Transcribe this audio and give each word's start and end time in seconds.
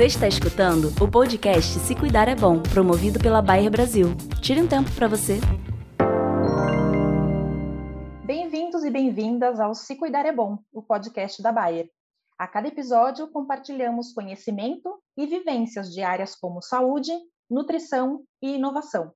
Você 0.00 0.06
está 0.06 0.26
escutando 0.26 0.88
o 0.98 1.06
podcast 1.06 1.78
Se 1.78 1.94
Cuidar 1.94 2.26
é 2.26 2.34
Bom, 2.34 2.62
promovido 2.62 3.20
pela 3.20 3.42
Bayer 3.42 3.70
Brasil. 3.70 4.16
Tire 4.40 4.62
um 4.62 4.66
tempo 4.66 4.90
para 4.92 5.06
você. 5.06 5.38
Bem-vindos 8.24 8.82
e 8.82 8.90
bem-vindas 8.90 9.60
ao 9.60 9.74
Se 9.74 9.96
Cuidar 9.96 10.24
é 10.24 10.32
Bom, 10.32 10.56
o 10.72 10.82
podcast 10.82 11.42
da 11.42 11.52
Bayer. 11.52 11.90
A 12.38 12.48
cada 12.48 12.68
episódio, 12.68 13.28
compartilhamos 13.28 14.14
conhecimento 14.14 14.98
e 15.18 15.26
vivências 15.26 15.92
de 15.92 16.00
áreas 16.00 16.34
como 16.34 16.62
saúde, 16.62 17.12
nutrição 17.50 18.22
e 18.40 18.54
inovação. 18.54 19.12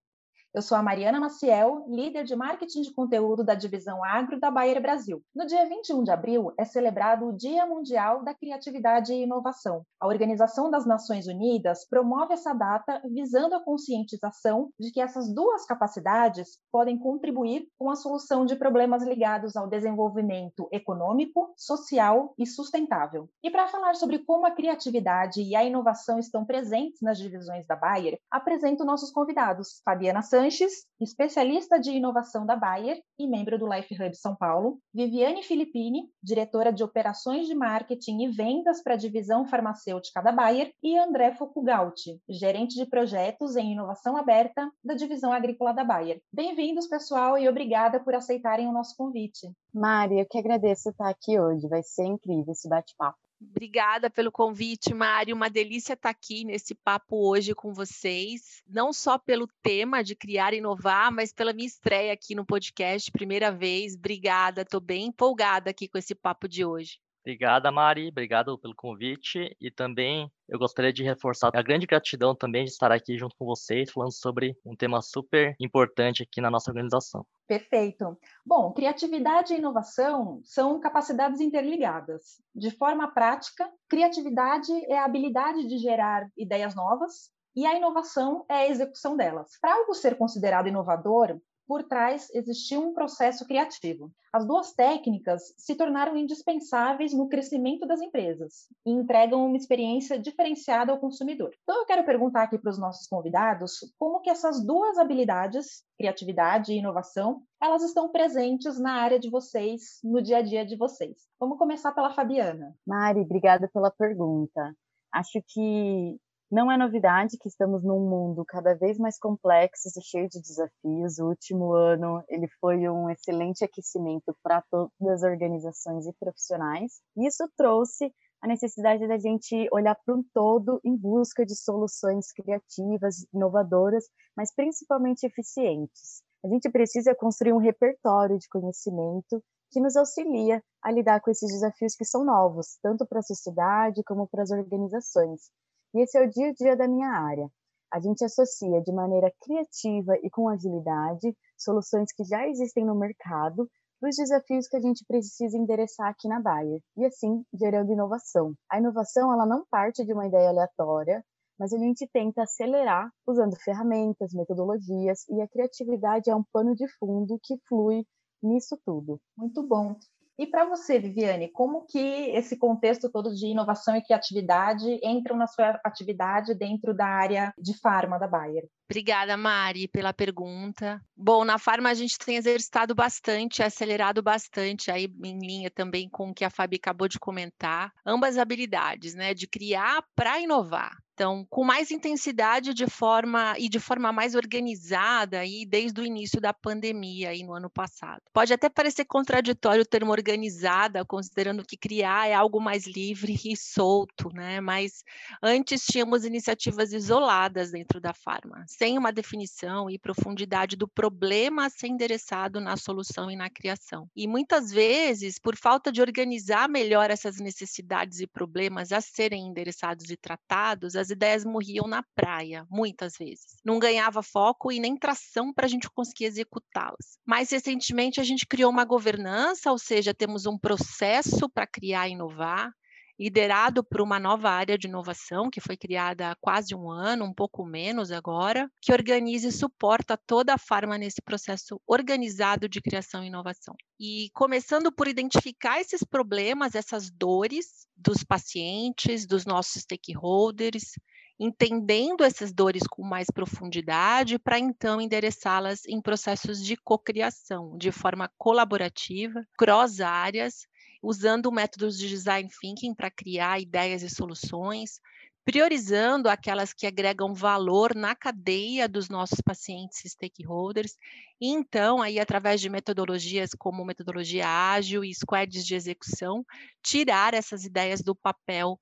Eu 0.54 0.62
sou 0.62 0.78
a 0.78 0.82
Mariana 0.84 1.18
Maciel, 1.18 1.84
líder 1.88 2.22
de 2.22 2.36
marketing 2.36 2.82
de 2.82 2.94
conteúdo 2.94 3.42
da 3.42 3.56
divisão 3.56 4.04
Agro 4.04 4.38
da 4.38 4.52
Bayer 4.52 4.80
Brasil. 4.80 5.20
No 5.34 5.44
dia 5.44 5.68
21 5.68 6.04
de 6.04 6.12
abril 6.12 6.52
é 6.56 6.64
celebrado 6.64 7.26
o 7.26 7.32
Dia 7.32 7.66
Mundial 7.66 8.22
da 8.22 8.32
Criatividade 8.32 9.12
e 9.12 9.24
Inovação. 9.24 9.82
A 9.98 10.06
Organização 10.06 10.70
das 10.70 10.86
Nações 10.86 11.26
Unidas 11.26 11.84
promove 11.90 12.34
essa 12.34 12.54
data 12.54 13.02
visando 13.12 13.56
a 13.56 13.64
conscientização 13.64 14.70
de 14.78 14.92
que 14.92 15.00
essas 15.00 15.34
duas 15.34 15.66
capacidades 15.66 16.60
podem 16.70 16.96
contribuir 16.96 17.66
com 17.76 17.90
a 17.90 17.96
solução 17.96 18.46
de 18.46 18.54
problemas 18.54 19.02
ligados 19.02 19.56
ao 19.56 19.66
desenvolvimento 19.66 20.68
econômico, 20.70 21.52
social 21.56 22.32
e 22.38 22.46
sustentável. 22.46 23.28
E 23.42 23.50
para 23.50 23.66
falar 23.66 23.96
sobre 23.96 24.20
como 24.20 24.46
a 24.46 24.52
criatividade 24.52 25.42
e 25.42 25.56
a 25.56 25.64
inovação 25.64 26.20
estão 26.20 26.44
presentes 26.44 27.00
nas 27.02 27.18
divisões 27.18 27.66
da 27.66 27.74
Bayer, 27.74 28.20
apresento 28.30 28.84
nossos 28.84 29.10
convidados, 29.10 29.82
Fabiana 29.84 30.22
Santos, 30.22 30.43
Sanches, 30.44 30.84
especialista 31.00 31.80
de 31.80 31.90
inovação 31.92 32.44
da 32.44 32.54
Bayer 32.54 33.00
e 33.18 33.26
membro 33.26 33.58
do 33.58 33.66
Life 33.66 33.94
Hub 33.94 34.14
São 34.14 34.36
Paulo, 34.36 34.78
Viviane 34.92 35.42
Filippini, 35.42 36.02
diretora 36.22 36.70
de 36.70 36.84
operações 36.84 37.46
de 37.46 37.54
marketing 37.54 38.24
e 38.24 38.28
vendas 38.28 38.82
para 38.82 38.92
a 38.92 38.96
divisão 38.98 39.46
farmacêutica 39.46 40.20
da 40.20 40.30
Bayer, 40.30 40.70
e 40.82 40.98
André 40.98 41.34
Fukugauti, 41.34 42.20
gerente 42.28 42.74
de 42.74 42.84
projetos 42.84 43.56
em 43.56 43.72
inovação 43.72 44.18
aberta 44.18 44.70
da 44.84 44.92
divisão 44.92 45.32
agrícola 45.32 45.72
da 45.72 45.82
Bayer. 45.82 46.20
Bem-vindos, 46.30 46.86
pessoal, 46.88 47.38
e 47.38 47.48
obrigada 47.48 47.98
por 47.98 48.14
aceitarem 48.14 48.68
o 48.68 48.72
nosso 48.72 48.94
convite. 48.98 49.50
Mari, 49.72 50.20
eu 50.20 50.26
que 50.28 50.36
agradeço 50.36 50.90
estar 50.90 51.08
aqui 51.08 51.40
hoje, 51.40 51.66
vai 51.68 51.82
ser 51.82 52.04
incrível 52.04 52.52
esse 52.52 52.68
bate-papo. 52.68 53.23
Obrigada 53.50 54.10
pelo 54.10 54.32
convite, 54.32 54.94
Mário. 54.94 55.34
Uma 55.34 55.50
delícia 55.50 55.94
estar 55.94 56.10
aqui 56.10 56.44
nesse 56.44 56.74
papo 56.74 57.28
hoje 57.28 57.54
com 57.54 57.72
vocês. 57.72 58.62
Não 58.66 58.92
só 58.92 59.18
pelo 59.18 59.46
tema 59.62 60.02
de 60.02 60.16
criar 60.16 60.54
e 60.54 60.58
inovar, 60.58 61.12
mas 61.12 61.32
pela 61.32 61.52
minha 61.52 61.66
estreia 61.66 62.12
aqui 62.12 62.34
no 62.34 62.44
podcast, 62.44 63.10
primeira 63.10 63.52
vez. 63.52 63.94
Obrigada, 63.94 64.62
estou 64.62 64.80
bem 64.80 65.06
empolgada 65.06 65.70
aqui 65.70 65.88
com 65.88 65.98
esse 65.98 66.14
papo 66.14 66.48
de 66.48 66.64
hoje. 66.64 66.98
Obrigada, 67.24 67.72
Mari. 67.72 68.08
Obrigado 68.08 68.58
pelo 68.58 68.74
convite. 68.74 69.56
E 69.58 69.70
também 69.70 70.30
eu 70.46 70.58
gostaria 70.58 70.92
de 70.92 71.02
reforçar 71.02 71.50
a 71.54 71.62
grande 71.62 71.86
gratidão 71.86 72.34
também 72.34 72.64
de 72.64 72.70
estar 72.70 72.92
aqui 72.92 73.16
junto 73.16 73.34
com 73.38 73.46
vocês, 73.46 73.90
falando 73.90 74.12
sobre 74.12 74.54
um 74.62 74.76
tema 74.76 75.00
super 75.00 75.56
importante 75.58 76.22
aqui 76.22 76.42
na 76.42 76.50
nossa 76.50 76.70
organização. 76.70 77.24
Perfeito. 77.48 78.18
Bom, 78.44 78.72
criatividade 78.72 79.54
e 79.54 79.56
inovação 79.56 80.42
são 80.44 80.78
capacidades 80.78 81.40
interligadas. 81.40 82.42
De 82.54 82.70
forma 82.70 83.10
prática, 83.10 83.70
criatividade 83.88 84.70
é 84.92 84.98
a 84.98 85.06
habilidade 85.06 85.66
de 85.66 85.78
gerar 85.78 86.28
ideias 86.36 86.74
novas 86.74 87.30
e 87.56 87.64
a 87.64 87.74
inovação 87.74 88.44
é 88.50 88.54
a 88.54 88.68
execução 88.68 89.16
delas. 89.16 89.52
Para 89.62 89.74
algo 89.74 89.94
ser 89.94 90.18
considerado 90.18 90.66
inovador, 90.66 91.38
por 91.66 91.84
trás 91.84 92.28
existia 92.34 92.78
um 92.78 92.92
processo 92.92 93.46
criativo. 93.46 94.10
As 94.32 94.46
duas 94.46 94.72
técnicas 94.72 95.54
se 95.56 95.76
tornaram 95.76 96.16
indispensáveis 96.16 97.12
no 97.12 97.28
crescimento 97.28 97.86
das 97.86 98.00
empresas 98.00 98.66
e 98.84 98.90
entregam 98.90 99.46
uma 99.46 99.56
experiência 99.56 100.18
diferenciada 100.18 100.90
ao 100.90 100.98
consumidor. 100.98 101.50
Então 101.62 101.78
eu 101.80 101.86
quero 101.86 102.04
perguntar 102.04 102.42
aqui 102.42 102.58
para 102.58 102.70
os 102.70 102.78
nossos 102.78 103.06
convidados 103.06 103.78
como 103.96 104.20
que 104.20 104.30
essas 104.30 104.64
duas 104.64 104.98
habilidades, 104.98 105.84
criatividade 105.96 106.72
e 106.72 106.78
inovação, 106.78 107.42
elas 107.62 107.82
estão 107.82 108.10
presentes 108.10 108.78
na 108.78 108.94
área 108.94 109.18
de 109.18 109.30
vocês, 109.30 110.00
no 110.02 110.20
dia 110.20 110.38
a 110.38 110.42
dia 110.42 110.66
de 110.66 110.76
vocês. 110.76 111.16
Vamos 111.38 111.56
começar 111.56 111.92
pela 111.92 112.12
Fabiana. 112.12 112.74
Mari, 112.86 113.20
obrigada 113.20 113.70
pela 113.72 113.90
pergunta. 113.90 114.74
Acho 115.12 115.40
que 115.46 116.18
não 116.54 116.70
é 116.70 116.78
novidade 116.78 117.36
que 117.36 117.48
estamos 117.48 117.82
num 117.82 118.08
mundo 118.08 118.44
cada 118.46 118.74
vez 118.74 118.96
mais 118.96 119.18
complexo 119.18 119.88
e 119.88 120.02
cheio 120.02 120.28
de 120.28 120.40
desafios. 120.40 121.18
O 121.18 121.26
último 121.26 121.72
ano 121.72 122.22
ele 122.28 122.46
foi 122.60 122.88
um 122.88 123.10
excelente 123.10 123.64
aquecimento 123.64 124.32
para 124.40 124.62
todas 124.70 124.92
as 125.02 125.22
organizações 125.24 126.06
e 126.06 126.12
profissionais. 126.12 127.00
Isso 127.16 127.50
trouxe 127.56 128.14
a 128.40 128.46
necessidade 128.46 129.08
da 129.08 129.18
gente 129.18 129.68
olhar 129.72 129.96
para 129.96 130.14
um 130.14 130.22
todo 130.32 130.80
em 130.84 130.96
busca 130.96 131.44
de 131.44 131.56
soluções 131.56 132.30
criativas, 132.30 133.26
inovadoras, 133.34 134.04
mas 134.36 134.54
principalmente 134.54 135.26
eficientes. 135.26 136.22
A 136.44 136.48
gente 136.48 136.70
precisa 136.70 137.16
construir 137.16 137.52
um 137.52 137.58
repertório 137.58 138.38
de 138.38 138.48
conhecimento 138.48 139.42
que 139.72 139.80
nos 139.80 139.96
auxilia 139.96 140.62
a 140.80 140.92
lidar 140.92 141.20
com 141.20 141.32
esses 141.32 141.50
desafios 141.50 141.96
que 141.96 142.04
são 142.04 142.24
novos, 142.24 142.78
tanto 142.80 143.04
para 143.04 143.18
a 143.18 143.22
sociedade 143.22 144.04
como 144.04 144.28
para 144.28 144.44
as 144.44 144.52
organizações. 144.52 145.50
E 145.94 146.02
esse 146.02 146.18
é 146.18 146.24
o 146.24 146.28
dia 146.28 146.48
a 146.48 146.52
dia 146.52 146.76
da 146.76 146.88
minha 146.88 147.08
área. 147.08 147.48
A 147.92 148.00
gente 148.00 148.24
associa 148.24 148.82
de 148.82 148.92
maneira 148.92 149.32
criativa 149.40 150.16
e 150.22 150.28
com 150.28 150.48
agilidade 150.48 151.32
soluções 151.56 152.12
que 152.12 152.24
já 152.24 152.46
existem 152.48 152.84
no 152.84 152.96
mercado 152.96 153.68
para 154.00 154.10
os 154.10 154.16
desafios 154.16 154.66
que 154.66 154.76
a 154.76 154.80
gente 154.80 155.04
precisa 155.06 155.56
endereçar 155.56 156.08
aqui 156.08 156.26
na 156.28 156.40
Bayer, 156.40 156.80
e 156.96 157.06
assim 157.06 157.44
gerando 157.54 157.92
inovação. 157.92 158.52
A 158.68 158.78
inovação 158.78 159.32
ela 159.32 159.46
não 159.46 159.64
parte 159.70 160.04
de 160.04 160.12
uma 160.12 160.26
ideia 160.26 160.48
aleatória, 160.48 161.24
mas 161.58 161.72
a 161.72 161.78
gente 161.78 162.08
tenta 162.12 162.42
acelerar 162.42 163.08
usando 163.26 163.56
ferramentas, 163.62 164.34
metodologias, 164.34 165.26
e 165.28 165.40
a 165.40 165.48
criatividade 165.48 166.28
é 166.28 166.34
um 166.34 166.44
pano 166.52 166.74
de 166.74 166.86
fundo 166.98 167.38
que 167.42 167.56
flui 167.68 168.04
nisso 168.42 168.76
tudo. 168.84 169.20
Muito 169.38 169.62
bom. 169.62 169.96
E 170.36 170.46
para 170.46 170.64
você, 170.64 170.98
Viviane, 170.98 171.48
como 171.48 171.86
que 171.86 171.98
esse 172.30 172.56
contexto 172.56 173.10
todo 173.10 173.32
de 173.32 173.46
inovação 173.46 173.96
e 173.96 174.02
criatividade 174.02 174.98
entram 175.02 175.36
na 175.36 175.46
sua 175.46 175.80
atividade 175.84 176.54
dentro 176.54 176.92
da 176.92 177.06
área 177.06 177.54
de 177.56 177.72
farma 177.78 178.18
da 178.18 178.26
Bayer? 178.26 178.68
Obrigada, 178.88 179.36
Mari, 179.36 179.88
pela 179.88 180.12
pergunta. 180.12 181.00
Bom, 181.16 181.44
na 181.44 181.58
Farma 181.58 181.88
a 181.88 181.94
gente 181.94 182.18
tem 182.18 182.36
exercitado 182.36 182.94
bastante, 182.94 183.62
acelerado 183.62 184.22
bastante, 184.22 184.90
aí 184.90 185.10
em 185.24 185.38
linha 185.38 185.70
também 185.70 186.08
com 186.08 186.30
o 186.30 186.34
que 186.34 186.44
a 186.44 186.50
Fabi 186.50 186.76
acabou 186.76 187.08
de 187.08 187.18
comentar, 187.18 187.92
ambas 188.04 188.36
habilidades, 188.36 189.14
né, 189.14 189.32
de 189.32 189.46
criar 189.46 190.04
para 190.14 190.38
inovar. 190.38 190.98
Então, 191.14 191.46
com 191.48 191.62
mais 191.62 191.92
intensidade 191.92 192.74
de 192.74 192.88
forma 192.88 193.54
e 193.56 193.68
de 193.68 193.78
forma 193.78 194.12
mais 194.12 194.34
organizada 194.34 195.38
aí 195.38 195.64
desde 195.64 196.00
o 196.00 196.04
início 196.04 196.40
da 196.40 196.52
pandemia 196.52 197.30
aí 197.30 197.44
no 197.44 197.54
ano 197.54 197.70
passado. 197.70 198.20
Pode 198.32 198.52
até 198.52 198.68
parecer 198.68 199.04
contraditório 199.04 199.82
o 199.82 199.86
termo 199.86 200.10
organizada, 200.10 201.04
considerando 201.04 201.64
que 201.64 201.76
criar 201.76 202.28
é 202.28 202.34
algo 202.34 202.60
mais 202.60 202.84
livre 202.84 203.38
e 203.44 203.56
solto, 203.56 204.28
né? 204.34 204.60
Mas 204.60 205.04
antes 205.40 205.86
tínhamos 205.86 206.24
iniciativas 206.24 206.92
isoladas 206.92 207.70
dentro 207.70 208.00
da 208.00 208.12
farma, 208.12 208.64
sem 208.76 208.98
uma 208.98 209.12
definição 209.12 209.88
e 209.88 209.98
profundidade 209.98 210.76
do 210.76 210.88
problema 210.88 211.66
a 211.66 211.70
ser 211.70 211.88
endereçado 211.88 212.60
na 212.60 212.76
solução 212.76 213.30
e 213.30 213.36
na 213.36 213.48
criação. 213.48 214.08
E 214.14 214.26
muitas 214.26 214.70
vezes, 214.70 215.38
por 215.38 215.56
falta 215.56 215.92
de 215.92 216.00
organizar 216.00 216.68
melhor 216.68 217.10
essas 217.10 217.38
necessidades 217.38 218.20
e 218.20 218.26
problemas 218.26 218.92
a 218.92 219.00
serem 219.00 219.46
endereçados 219.46 220.10
e 220.10 220.16
tratados, 220.16 220.96
as 220.96 221.10
ideias 221.10 221.44
morriam 221.44 221.86
na 221.86 222.02
praia, 222.14 222.66
muitas 222.70 223.14
vezes. 223.18 223.58
Não 223.64 223.78
ganhava 223.78 224.22
foco 224.22 224.72
e 224.72 224.80
nem 224.80 224.96
tração 224.96 225.52
para 225.52 225.66
a 225.66 225.68
gente 225.68 225.88
conseguir 225.90 226.24
executá-las. 226.24 227.18
Mais 227.24 227.50
recentemente, 227.50 228.20
a 228.20 228.24
gente 228.24 228.46
criou 228.46 228.70
uma 228.70 228.84
governança, 228.84 229.70
ou 229.70 229.78
seja, 229.78 230.14
temos 230.14 230.46
um 230.46 230.58
processo 230.58 231.48
para 231.48 231.66
criar 231.66 232.08
e 232.08 232.12
inovar, 232.12 232.72
liderado 233.18 233.84
por 233.84 234.00
uma 234.00 234.18
nova 234.18 234.50
área 234.50 234.76
de 234.76 234.86
inovação 234.86 235.50
que 235.50 235.60
foi 235.60 235.76
criada 235.76 236.30
há 236.30 236.36
quase 236.36 236.74
um 236.74 236.90
ano, 236.90 237.24
um 237.24 237.32
pouco 237.32 237.64
menos 237.64 238.10
agora, 238.10 238.70
que 238.80 238.92
organiza 238.92 239.48
e 239.48 239.52
suporta 239.52 240.16
toda 240.16 240.54
a 240.54 240.58
farma 240.58 240.98
nesse 240.98 241.22
processo 241.22 241.80
organizado 241.86 242.68
de 242.68 242.80
criação 242.80 243.22
e 243.22 243.28
inovação. 243.28 243.74
E 243.98 244.30
começando 244.34 244.92
por 244.92 245.06
identificar 245.06 245.80
esses 245.80 246.02
problemas, 246.02 246.74
essas 246.74 247.10
dores 247.10 247.86
dos 247.96 248.24
pacientes, 248.24 249.26
dos 249.26 249.46
nossos 249.46 249.82
stakeholders, 249.82 250.94
entendendo 251.38 252.22
essas 252.22 252.52
dores 252.52 252.82
com 252.88 253.02
mais 253.02 253.26
profundidade 253.32 254.38
para 254.38 254.58
então 254.58 255.00
endereçá-las 255.00 255.84
em 255.86 256.00
processos 256.00 256.64
de 256.64 256.76
cocriação, 256.76 257.76
de 257.76 257.90
forma 257.90 258.30
colaborativa, 258.38 259.44
cross 259.58 260.00
áreas, 260.00 260.66
usando 261.04 261.52
métodos 261.52 261.98
de 261.98 262.08
design 262.08 262.48
thinking 262.60 262.94
para 262.94 263.10
criar 263.10 263.60
ideias 263.60 264.02
e 264.02 264.08
soluções, 264.08 265.00
priorizando 265.44 266.30
aquelas 266.30 266.72
que 266.72 266.86
agregam 266.86 267.34
valor 267.34 267.94
na 267.94 268.14
cadeia 268.14 268.88
dos 268.88 269.10
nossos 269.10 269.40
pacientes 269.42 270.02
e 270.04 270.08
stakeholders, 270.08 270.96
e 271.38 271.48
então, 271.48 272.00
aí, 272.00 272.18
através 272.18 272.60
de 272.60 272.70
metodologias 272.70 273.50
como 273.58 273.84
metodologia 273.84 274.48
ágil 274.48 275.04
e 275.04 275.14
squads 275.14 275.66
de 275.66 275.74
execução, 275.74 276.44
tirar 276.82 277.34
essas 277.34 277.64
ideias 277.64 278.00
do 278.00 278.14
papel 278.14 278.78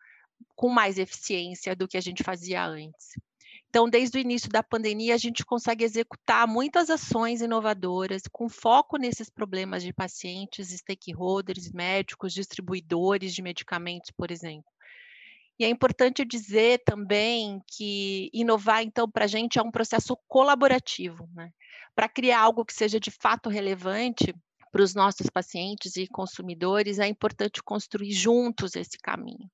com 0.55 0.69
mais 0.69 0.99
eficiência 0.99 1.75
do 1.75 1.89
que 1.89 1.97
a 1.97 2.01
gente 2.01 2.23
fazia 2.23 2.65
antes. 2.65 3.15
Então, 3.73 3.89
desde 3.89 4.19
o 4.19 4.21
início 4.21 4.51
da 4.51 4.63
pandemia, 4.63 5.15
a 5.15 5.19
gente 5.19 5.47
consegue 5.47 5.83
executar 5.83 6.47
muitas 6.47 6.91
ações 6.91 7.41
inovadoras 7.41 8.21
com 8.31 8.47
foco 8.47 8.99
nesses 8.99 9.31
problemas 9.31 9.83
de 9.83 9.95
pacientes, 9.95 10.69
stakeholders, 10.69 11.73
médicos, 11.73 12.35
distribuidores 12.35 13.33
de 13.33 13.41
medicamentos, 13.41 14.11
por 14.11 14.31
exemplo. 14.31 14.71
E 15.59 15.65
é 15.65 15.71
importante 15.71 16.23
dizer 16.23 16.83
também 16.85 17.63
que 17.67 18.29
inovar, 18.35 18.83
então, 18.83 19.11
para 19.11 19.25
a 19.25 19.29
gente 19.29 19.59
é 19.59 19.63
um 19.63 19.71
processo 19.71 20.19
colaborativo. 20.29 21.27
Né? 21.33 21.51
Para 21.95 22.11
criar 22.11 22.41
algo 22.41 22.67
que 22.67 22.75
seja 22.75 23.01
de 23.01 23.11
fato 23.11 23.49
relevante 23.49 24.35
para 24.71 24.83
os 24.83 24.95
nossos 24.95 25.31
pacientes 25.31 25.97
e 25.97 26.07
consumidores, 26.07 26.99
é 26.99 27.07
importante 27.07 27.63
construir 27.63 28.13
juntos 28.13 28.77
esse 28.77 28.99
caminho. 28.99 29.51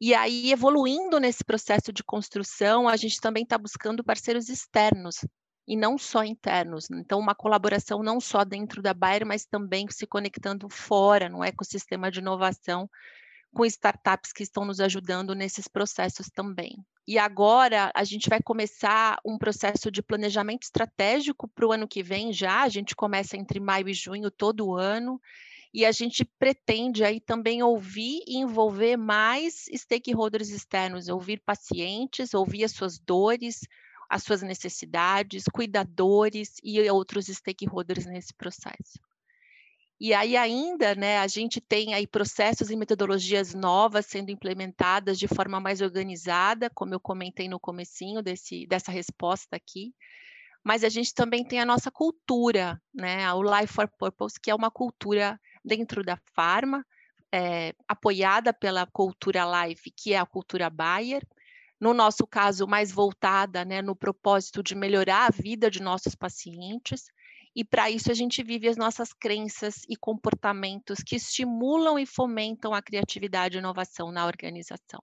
E 0.00 0.14
aí, 0.14 0.52
evoluindo 0.52 1.18
nesse 1.18 1.44
processo 1.44 1.92
de 1.92 2.04
construção, 2.04 2.88
a 2.88 2.96
gente 2.96 3.20
também 3.20 3.42
está 3.42 3.58
buscando 3.58 4.04
parceiros 4.04 4.48
externos 4.48 5.24
e 5.66 5.76
não 5.76 5.98
só 5.98 6.22
internos. 6.22 6.88
Então, 6.90 7.18
uma 7.18 7.34
colaboração 7.34 8.02
não 8.02 8.20
só 8.20 8.44
dentro 8.44 8.80
da 8.80 8.94
Bayer, 8.94 9.26
mas 9.26 9.44
também 9.44 9.86
se 9.90 10.06
conectando 10.06 10.68
fora, 10.70 11.28
no 11.28 11.42
ecossistema 11.42 12.10
de 12.10 12.20
inovação, 12.20 12.88
com 13.52 13.64
startups 13.64 14.32
que 14.32 14.44
estão 14.44 14.64
nos 14.64 14.78
ajudando 14.78 15.34
nesses 15.34 15.66
processos 15.66 16.28
também. 16.28 16.76
E 17.06 17.18
agora 17.18 17.90
a 17.94 18.04
gente 18.04 18.28
vai 18.28 18.40
começar 18.40 19.18
um 19.24 19.36
processo 19.36 19.90
de 19.90 20.02
planejamento 20.02 20.62
estratégico 20.62 21.48
para 21.48 21.66
o 21.66 21.72
ano 21.72 21.88
que 21.88 22.02
vem 22.02 22.32
já. 22.32 22.62
A 22.62 22.68
gente 22.68 22.94
começa 22.94 23.36
entre 23.36 23.58
maio 23.58 23.88
e 23.88 23.94
junho 23.94 24.30
todo 24.30 24.76
ano 24.76 25.20
e 25.72 25.84
a 25.84 25.92
gente 25.92 26.24
pretende 26.38 27.04
aí 27.04 27.20
também 27.20 27.62
ouvir 27.62 28.22
e 28.26 28.38
envolver 28.38 28.96
mais 28.96 29.66
stakeholders 29.74 30.48
externos, 30.48 31.08
ouvir 31.08 31.42
pacientes, 31.44 32.32
ouvir 32.32 32.64
as 32.64 32.72
suas 32.72 32.98
dores, 32.98 33.60
as 34.08 34.22
suas 34.22 34.42
necessidades, 34.42 35.44
cuidadores 35.52 36.54
e 36.62 36.80
outros 36.90 37.26
stakeholders 37.26 38.06
nesse 38.06 38.32
processo. 38.32 38.98
E 40.00 40.14
aí 40.14 40.36
ainda, 40.36 40.94
né, 40.94 41.18
a 41.18 41.26
gente 41.26 41.60
tem 41.60 41.92
aí 41.92 42.06
processos 42.06 42.70
e 42.70 42.76
metodologias 42.76 43.52
novas 43.52 44.06
sendo 44.06 44.30
implementadas 44.30 45.18
de 45.18 45.26
forma 45.26 45.58
mais 45.58 45.80
organizada, 45.80 46.70
como 46.70 46.94
eu 46.94 47.00
comentei 47.00 47.48
no 47.48 47.58
comecinho 47.58 48.22
desse, 48.22 48.64
dessa 48.68 48.92
resposta 48.92 49.56
aqui. 49.56 49.92
Mas 50.64 50.84
a 50.84 50.88
gente 50.88 51.12
também 51.12 51.44
tem 51.44 51.58
a 51.60 51.66
nossa 51.66 51.90
cultura, 51.90 52.80
né, 52.94 53.32
o 53.32 53.42
Life 53.42 53.72
for 53.72 53.88
Purpose, 53.88 54.40
que 54.40 54.50
é 54.50 54.54
uma 54.54 54.70
cultura 54.70 55.38
dentro 55.68 56.02
da 56.02 56.16
Pharma, 56.34 56.84
é, 57.32 57.74
apoiada 57.86 58.52
pela 58.52 58.86
cultura 58.86 59.44
Life, 59.44 59.90
que 59.90 60.14
é 60.14 60.18
a 60.18 60.26
cultura 60.26 60.70
Bayer, 60.70 61.22
no 61.80 61.94
nosso 61.94 62.26
caso, 62.26 62.66
mais 62.66 62.90
voltada 62.90 63.64
né, 63.64 63.80
no 63.80 63.94
propósito 63.94 64.62
de 64.62 64.74
melhorar 64.74 65.26
a 65.26 65.30
vida 65.30 65.70
de 65.70 65.80
nossos 65.80 66.14
pacientes. 66.14 67.04
E 67.54 67.64
para 67.64 67.88
isso 67.90 68.10
a 68.10 68.14
gente 68.14 68.42
vive 68.42 68.68
as 68.68 68.76
nossas 68.76 69.12
crenças 69.12 69.84
e 69.88 69.96
comportamentos 69.96 70.98
que 71.04 71.16
estimulam 71.16 71.98
e 71.98 72.04
fomentam 72.04 72.74
a 72.74 72.82
criatividade 72.82 73.56
e 73.56 73.60
inovação 73.60 74.10
na 74.10 74.26
organização. 74.26 75.00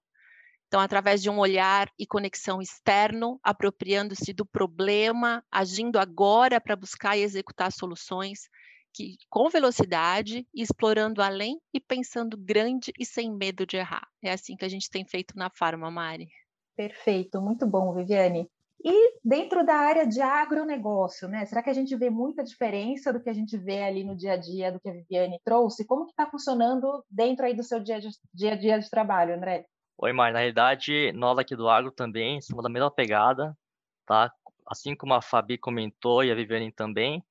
Então, 0.68 0.82
através 0.82 1.22
de 1.22 1.30
um 1.30 1.40
olhar 1.40 1.90
e 1.98 2.06
conexão 2.06 2.62
externo, 2.62 3.40
apropriando-se 3.42 4.34
do 4.34 4.46
problema, 4.46 5.44
agindo 5.50 5.98
agora 5.98 6.60
para 6.60 6.76
buscar 6.76 7.16
e 7.16 7.22
executar 7.22 7.72
soluções, 7.72 8.50
que, 8.96 9.18
com 9.30 9.50
velocidade, 9.50 10.48
explorando 10.56 11.22
além 11.22 11.60
e 11.74 11.82
pensando 11.82 12.38
grande 12.38 12.94
e 12.98 13.06
sem 13.06 13.30
medo 13.30 13.66
de 13.66 13.76
errar. 13.76 14.08
É 14.24 14.32
assim 14.32 14.56
que 14.56 14.64
a 14.64 14.70
gente 14.70 14.90
tem 14.90 15.06
feito 15.06 15.38
na 15.38 15.50
Farma, 15.50 15.92
Mari. 15.92 16.30
Perfeito, 16.78 17.42
muito 17.42 17.68
bom, 17.68 17.94
Viviane. 17.94 18.50
E 18.84 19.18
dentro 19.24 19.66
da 19.66 19.76
área 19.76 20.06
de 20.06 20.22
agronegócio, 20.22 21.28
né? 21.28 21.46
Será 21.46 21.64
que 21.64 21.70
a 21.70 21.74
gente 21.74 21.96
vê 21.96 22.10
muita 22.10 22.44
diferença 22.44 23.12
do 23.12 23.22
que 23.22 23.30
a 23.30 23.34
gente 23.34 23.58
vê 23.58 23.84
ali 23.84 24.04
no 24.04 24.16
dia 24.16 24.34
a 24.34 24.38
dia 24.38 24.72
do 24.72 24.80
que 24.80 24.88
a 24.88 24.94
Viviane 24.94 25.40
trouxe? 25.44 25.86
Como 25.86 26.06
que 26.06 26.12
está 26.12 26.30
funcionando 26.30 27.04
dentro 27.10 27.46
aí 27.46 27.56
do 27.56 27.64
seu 27.64 27.80
dia, 27.82 28.00
de, 28.00 28.10
dia 28.34 28.54
a 28.54 28.56
dia 28.56 28.80
de 28.80 28.90
trabalho, 28.90 29.34
André? 29.34 29.66
Oi, 29.98 30.14
Mar. 30.14 30.32
Na 30.32 30.40
realidade, 30.40 31.12
nós 31.14 31.38
aqui 31.38 31.56
do 31.56 31.68
agro 31.68 31.92
também 31.92 32.40
somos 32.42 32.64
da 32.64 32.70
mesma 32.70 32.92
pegada, 32.92 33.58
tá? 34.06 34.32
Assim 34.68 34.96
como 34.96 35.14
a 35.14 35.22
Fabi 35.22 35.58
comentou 35.58 36.24
e 36.24 36.32
a 36.32 36.36
Viviane 36.36 36.72
também, 36.72 37.24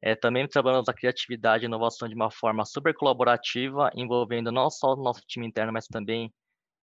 é, 0.00 0.14
também 0.14 0.46
trabalhamos 0.46 0.88
a 0.88 0.94
criatividade 0.94 1.64
e 1.64 1.66
inovação 1.66 2.08
de 2.08 2.14
uma 2.14 2.30
forma 2.30 2.64
super 2.64 2.94
colaborativa, 2.94 3.90
envolvendo 3.94 4.52
não 4.52 4.70
só 4.70 4.94
o 4.94 5.02
nosso 5.02 5.22
time 5.26 5.46
interno, 5.46 5.72
mas 5.72 5.86
também 5.86 6.32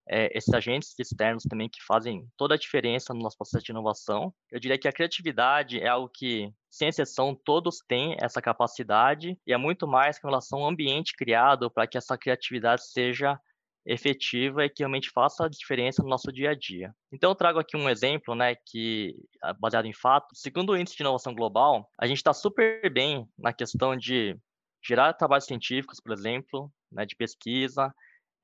é, 0.07 0.35
esses 0.38 0.53
agentes 0.53 0.94
externos 1.00 1.44
também 1.44 1.69
que 1.69 1.83
fazem 1.83 2.27
toda 2.38 2.56
a 2.56 2.57
diferença 2.57 3.13
no 3.13 3.21
nosso 3.21 3.38
processo 3.38 3.65
de 3.65 3.71
inovação. 3.71 4.33
Eu 4.51 4.59
diria 4.59 4.77
que 4.77 4.88
a 4.88 4.94
criatividade 4.94 5.79
é 5.79 5.88
algo 5.88 6.09
que, 6.13 6.51
sem 6.69 6.89
exceção, 6.89 7.35
todos 7.35 7.79
têm 7.88 8.15
essa 8.21 8.41
capacidade 8.41 9.38
e 9.47 9.53
é 9.53 9.57
muito 9.57 9.88
mais 9.88 10.19
com 10.19 10.27
relação 10.27 10.59
ao 10.59 10.69
ambiente 10.69 11.15
criado 11.15 11.71
para 11.71 11.88
que 11.88 11.97
essa 11.97 12.17
criatividade 12.17 12.85
seja 12.88 13.39
efetiva 13.86 14.66
e 14.66 14.70
que 14.70 14.82
realmente 14.82 15.12
faça 15.12 15.46
a 15.46 15.50
diferença 15.50 16.02
no 16.02 16.10
nosso 16.10 16.32
dia 16.32 16.52
a 16.52 16.56
dia. 16.56 16.94
Então 17.12 17.30
eu 17.30 17.36
trago 17.36 17.60
aqui 17.60 17.78
um 17.78 17.90
exemplo, 17.90 18.34
né, 18.34 18.56
que 18.56 19.16
ah, 19.44 19.54
baseado 19.54 19.86
em 19.86 19.94
fato. 19.94 20.28
Segundo 20.34 20.72
o 20.72 20.78
índice 20.78 20.98
de 20.98 21.04
inovação 21.04 21.36
global, 21.36 21.90
a 22.00 22.08
gente 22.08 22.18
está 22.18 22.34
super 22.34 22.92
bem 22.92 23.28
na 23.38 23.54
questão 23.54 23.96
de 23.96 24.36
gerar 24.84 25.14
trabalhos 25.14 25.46
científicos, 25.46 26.00
por 26.00 26.14
exemplo, 26.14 26.72
né, 26.92 27.06
de 27.06 27.16
pesquisa. 27.16 27.94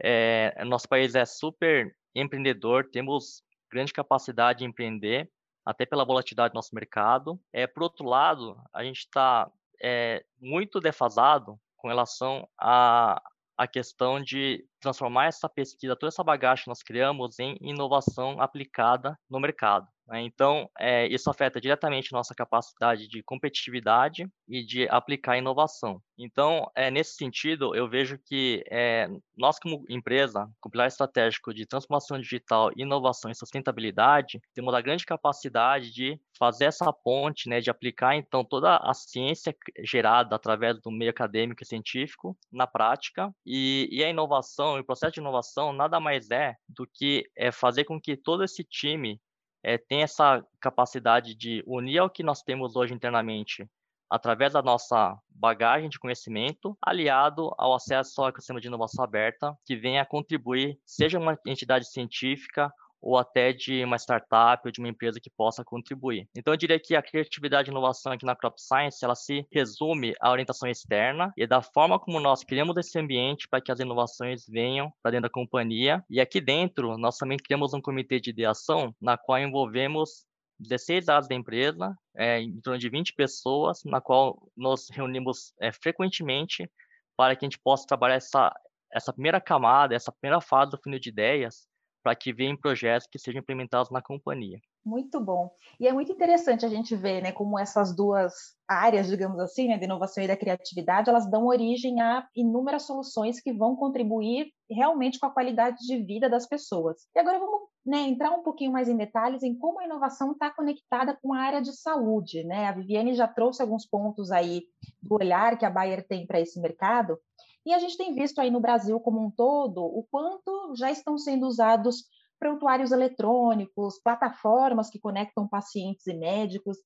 É, 0.02 0.64
nosso 0.66 0.88
país 0.88 1.16
é 1.16 1.26
super 1.26 1.96
empreendedor, 2.16 2.90
temos 2.92 3.44
grande 3.72 3.94
capacidade 3.94 4.60
de 4.60 4.66
empreender, 4.66 5.30
até 5.66 5.86
pela 5.86 6.06
volatilidade 6.06 6.52
do 6.52 6.56
nosso 6.56 6.74
mercado. 6.76 7.40
É, 7.54 7.66
por 7.66 7.84
outro 7.84 8.06
lado, 8.06 8.58
a 8.74 8.84
gente 8.84 9.00
está 9.00 9.50
é, 9.82 10.24
muito 10.40 10.80
defasado 10.80 11.60
com 11.78 11.88
relação 11.88 12.48
a, 12.60 13.22
a 13.62 13.68
questão 13.68 14.19
de 14.19 14.66
transformar 14.80 15.28
essa 15.28 15.48
pesquisa, 15.48 15.96
toda 15.96 16.08
essa 16.10 16.24
bagagem 16.24 16.63
que 16.63 16.69
nós 16.69 16.81
criamos 16.81 17.38
em 17.38 17.56
inovação 17.62 18.42
aplicada 18.42 19.16
no 19.30 19.40
mercado. 19.40 19.88
Né? 20.12 20.24
Então, 20.24 20.69
é, 20.78 21.08
isso 21.08 21.30
afeta 21.30 21.62
diretamente 21.62 22.12
nossa 22.12 22.36
capacidade 22.36 23.08
de 23.08 23.24
competitividade 23.24 24.28
e 24.46 24.62
de 24.62 24.86
aplicar 24.90 25.38
inovação. 25.38 26.02
Então, 26.18 26.69
é, 26.75 26.92
nesse 26.92 27.16
sentido, 27.16 27.74
eu 27.74 27.88
vejo 27.90 28.19
que 28.19 28.62
é, 28.69 29.08
nós, 29.38 29.58
como 29.58 29.86
empresa, 29.88 30.50
com 30.60 30.69
pilar 30.69 30.88
estratégico 30.88 31.54
de 31.54 31.66
transformação 31.66 32.19
digital, 32.19 32.72
inovação 32.75 33.31
e 33.31 33.35
sustentabilidade, 33.35 34.42
temos 34.54 34.74
a 34.74 34.81
grande 34.81 35.06
capacidade 35.06 35.94
de 35.94 36.19
fazer 36.38 36.66
essa 36.66 36.92
ponte, 36.92 37.47
né, 37.47 37.62
de 37.62 37.69
aplicar, 37.69 38.16
então, 38.16 38.44
toda 38.44 38.78
a 38.78 38.94
ciência 38.94 39.56
gerada 39.80 40.35
através 40.35 40.80
do 40.81 40.92
meio 40.92 41.12
acadêmico 41.12 41.64
e 41.64 41.66
científico 41.66 42.38
na 42.52 42.68
prática, 42.68 43.33
e, 43.45 43.88
e 43.90 44.04
a 44.04 44.09
inovação, 44.09 44.78
o 44.78 44.83
processo 44.83 45.14
de 45.14 45.19
inovação 45.21 45.71
nada 45.71 46.00
mais 46.02 46.30
é 46.30 46.56
do 46.68 46.85
que 46.85 47.26
é, 47.38 47.50
fazer 47.52 47.85
com 47.85 48.00
que 48.00 48.18
todo 48.18 48.44
esse 48.44 48.64
time 48.64 49.19
é, 49.63 49.77
tem 49.77 50.01
essa 50.03 50.45
capacidade 50.59 51.35
de 51.35 51.63
unir 51.68 51.99
ao 51.99 52.09
que 52.09 52.23
nós 52.23 52.41
temos 52.41 52.75
hoje 52.75 52.94
internamente 52.94 53.68
através 54.11 54.51
da 54.51 54.61
nossa 54.61 55.18
bagagem 55.30 55.87
de 55.89 55.97
conhecimento, 55.97 56.77
aliado 56.81 57.49
ao 57.57 57.73
acesso 57.73 58.21
ao 58.21 58.27
ecossistema 58.27 58.59
de 58.59 58.68
inovação 58.68 59.06
aberta, 59.06 59.57
que 59.65 59.73
venha 59.73 60.06
contribuir, 60.06 60.77
seja 60.85 61.18
uma 61.18 61.39
entidade 61.47 61.89
científica 61.89 62.69
ou 63.02 63.18
até 63.18 63.52
de 63.52 63.84
uma 63.84 63.98
startup 63.98 64.62
ou 64.66 64.72
de 64.72 64.80
uma 64.80 64.90
empresa 64.90 65.20
que 65.20 65.30
possa 65.30 65.64
contribuir. 65.64 66.28
Então, 66.36 66.54
eu 66.54 66.58
diria 66.58 66.80
que 66.80 66.96
a 66.96 67.02
criatividade 67.02 67.70
e 67.70 67.72
inovação 67.72 68.12
aqui 68.12 68.26
na 68.26 68.36
Crop 68.36 68.56
Science, 68.58 69.04
ela 69.04 69.16
se 69.16 69.46
resume 69.52 70.14
à 70.22 70.30
orientação 70.30 70.70
externa 70.70 71.34
e 71.36 71.48
da 71.48 71.62
forma 71.62 72.00
como 72.00 72.20
nós 72.20 72.44
criamos 72.44 72.78
esse 72.78 72.98
ambiente 73.00 73.48
para 73.50 73.62
que 73.62 73.72
as 73.72 73.80
inovações 73.80 74.46
venham 74.48 74.92
para 75.02 75.12
dentro 75.12 75.24
da 75.24 75.30
companhia. 75.30 76.04
E 76.10 76.22
aqui 76.22 76.40
dentro, 76.40 76.98
nós 76.98 77.18
também 77.18 77.38
criamos 77.38 77.74
um 77.74 77.81
comitê 77.81 78.20
de 78.20 78.30
ideação, 78.30 78.94
na 79.02 79.18
qual 79.18 79.40
envolvemos 79.40 80.26
16 80.60 81.10
áreas 81.10 81.28
da 81.28 81.36
empresa, 81.36 81.96
é, 82.16 82.40
em 82.40 82.62
torno 82.62 82.80
de 82.80 82.90
20 82.90 83.14
pessoas, 83.14 83.84
na 83.84 84.00
qual 84.00 84.38
nós 84.56 84.90
reunimos 84.92 85.54
é, 85.60 85.72
frequentemente 85.72 86.70
para 87.18 87.36
que 87.36 87.46
a 87.46 87.48
gente 87.48 87.60
possa 87.60 87.86
trabalhar 87.88 88.16
essa, 88.16 88.54
essa 88.94 89.12
primeira 89.12 89.42
camada, 89.42 89.96
essa 89.96 90.12
primeira 90.12 90.42
fase 90.42 90.72
do 90.72 90.81
funil 90.81 91.00
de 91.00 91.10
ideias, 91.10 91.68
para 92.04 92.16
que 92.16 92.34
venham 92.34 92.58
projetos 92.58 93.08
que 93.10 93.20
sejam 93.20 93.40
implementados 93.40 93.92
na 93.92 94.02
companhia. 94.02 94.60
Muito 94.84 95.20
bom. 95.20 95.52
E 95.80 95.88
é 95.88 95.94
muito 95.94 96.12
interessante 96.12 96.66
a 96.66 96.70
gente 96.70 96.96
ver, 96.96 97.22
né, 97.22 97.31
como 97.31 97.58
essas 97.58 97.96
duas 97.96 98.34
áreas, 98.68 99.08
digamos 99.08 99.40
assim, 99.40 99.68
né, 99.68 99.78
de 99.78 99.86
inovação 99.86 100.24
e 100.24 100.28
da 100.28 100.36
criatividade, 100.36 101.10
elas 101.10 101.30
dão 101.30 101.46
origem 101.46 102.02
a 102.02 102.28
inúmeras 102.36 102.84
soluções 102.84 103.40
que 103.40 103.54
vão 103.54 103.76
contribuir 103.76 104.48
realmente 104.70 105.20
com 105.20 105.28
a 105.28 105.31
qualidade 105.31 105.78
de 105.86 106.04
vida 106.04 106.30
das 106.30 106.48
pessoas. 106.48 107.08
E 107.16 107.20
agora 107.20 107.38
vamos 107.38 107.62
né, 107.86 108.00
entrar 108.02 108.31
um 108.31 108.44
pouquinho 108.44 108.72
mais 108.72 108.88
em 108.88 108.96
detalhes 108.96 109.44
em 109.44 109.58
como 109.58 109.80
a 109.80 109.86
inovação 109.86 110.31
está 110.31 110.50
conectada 110.50 111.18
com 111.22 111.34
a 111.34 111.40
área 111.40 111.62
de 111.62 111.74
saúde, 111.74 112.44
né? 112.44 112.68
A 112.68 112.72
Viviane 112.72 113.14
já 113.14 113.28
trouxe 113.28 113.62
alguns 113.62 113.86
pontos 113.86 114.31
aí 114.31 114.64
do 115.02 115.16
olhar 115.16 115.58
que 115.58 115.66
a 115.66 115.70
Bayer 115.70 116.08
tem 116.08 116.26
para 116.26 116.40
esse 116.40 116.60
mercado, 116.60 117.18
E 117.65 117.73
a 117.73 117.80
gente 117.80 117.97
tem 117.97 118.13
visto 118.13 118.39
aí 118.39 118.49
no 118.49 118.59
Brasil 118.59 118.99
como 118.99 119.23
um 119.23 119.30
todo 119.30 119.83
o 119.83 120.06
quanto 120.09 120.73
já 120.75 120.89
estão 120.89 121.18
sendo 121.18 121.45
usados 121.45 122.06
prontuários 122.39 122.91
eletrônicos, 122.91 124.01
plataformas 124.03 124.89
que 124.89 124.99
conectam 124.99 125.47
pacientes 125.47 126.07
e 126.07 126.13
médicos. 126.13 126.77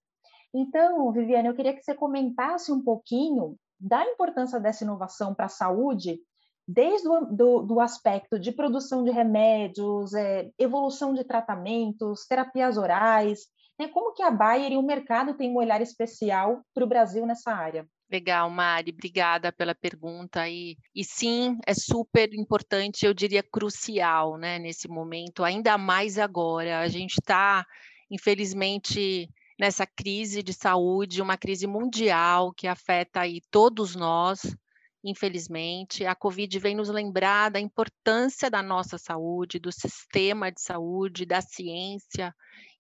Então, 0.54 1.12
Viviane, 1.14 1.48
eu 1.48 1.56
queria 1.56 1.74
que 1.74 1.82
você 1.82 1.96
comentasse 1.96 2.72
um 2.72 2.84
pouquinho 2.84 3.56
da 3.80 4.04
importância 4.06 4.60
dessa 4.60 4.84
inovação 4.84 5.34
para 5.34 5.46
a 5.46 5.50
saúde, 5.50 6.20
desde 6.68 7.08
o 7.08 7.26
do, 7.26 7.62
do 7.62 7.80
aspecto 7.80 8.38
de 8.40 8.52
produção 8.52 9.04
de 9.04 9.12
remédios, 9.12 10.14
é, 10.14 10.52
evolução 10.58 11.14
de 11.14 11.24
tratamentos, 11.24 12.26
terapias 12.26 12.78
orais, 12.78 13.46
né? 13.80 13.88
como 13.88 14.14
que 14.14 14.24
a 14.24 14.32
Bayer 14.32 14.72
e 14.74 14.78
o 14.78 14.84
mercado 14.84 15.36
têm 15.36 15.52
um 15.52 15.58
olhar 15.58 15.82
especial 15.82 16.62
para 16.74 16.84
o 16.84 16.88
Brasil 16.88 17.26
nessa 17.26 17.52
área? 17.52 17.88
Legal, 18.10 18.50
Mari, 18.52 18.92
obrigada 18.92 19.52
pela 19.52 19.74
pergunta. 19.74 20.48
E, 20.48 20.78
e 20.94 21.04
sim, 21.04 21.58
é 21.66 21.74
super 21.74 22.34
importante, 22.34 23.06
eu 23.06 23.14
diria 23.14 23.42
crucial, 23.42 24.38
né, 24.38 24.60
nesse 24.60 24.88
momento, 24.88 25.44
ainda 25.44 25.78
mais 25.78 26.20
agora. 26.20 26.80
A 26.80 26.88
gente 26.88 27.14
está, 27.20 27.66
infelizmente, 28.10 29.28
nessa 29.60 29.88
crise 29.88 30.44
de 30.44 30.54
saúde, 30.54 31.22
uma 31.22 31.38
crise 31.38 31.66
mundial 31.66 32.54
que 32.54 32.68
afeta 32.68 33.22
aí 33.22 33.42
todos 33.50 33.96
nós, 33.96 34.56
infelizmente. 35.04 36.06
A 36.06 36.14
Covid 36.14 36.60
vem 36.60 36.76
nos 36.76 36.90
lembrar 36.90 37.50
da 37.50 37.60
importância 37.60 38.52
da 38.52 38.62
nossa 38.62 39.00
saúde, 39.00 39.58
do 39.58 39.72
sistema 39.72 40.52
de 40.52 40.62
saúde, 40.62 41.26
da 41.26 41.42
ciência 41.42 42.34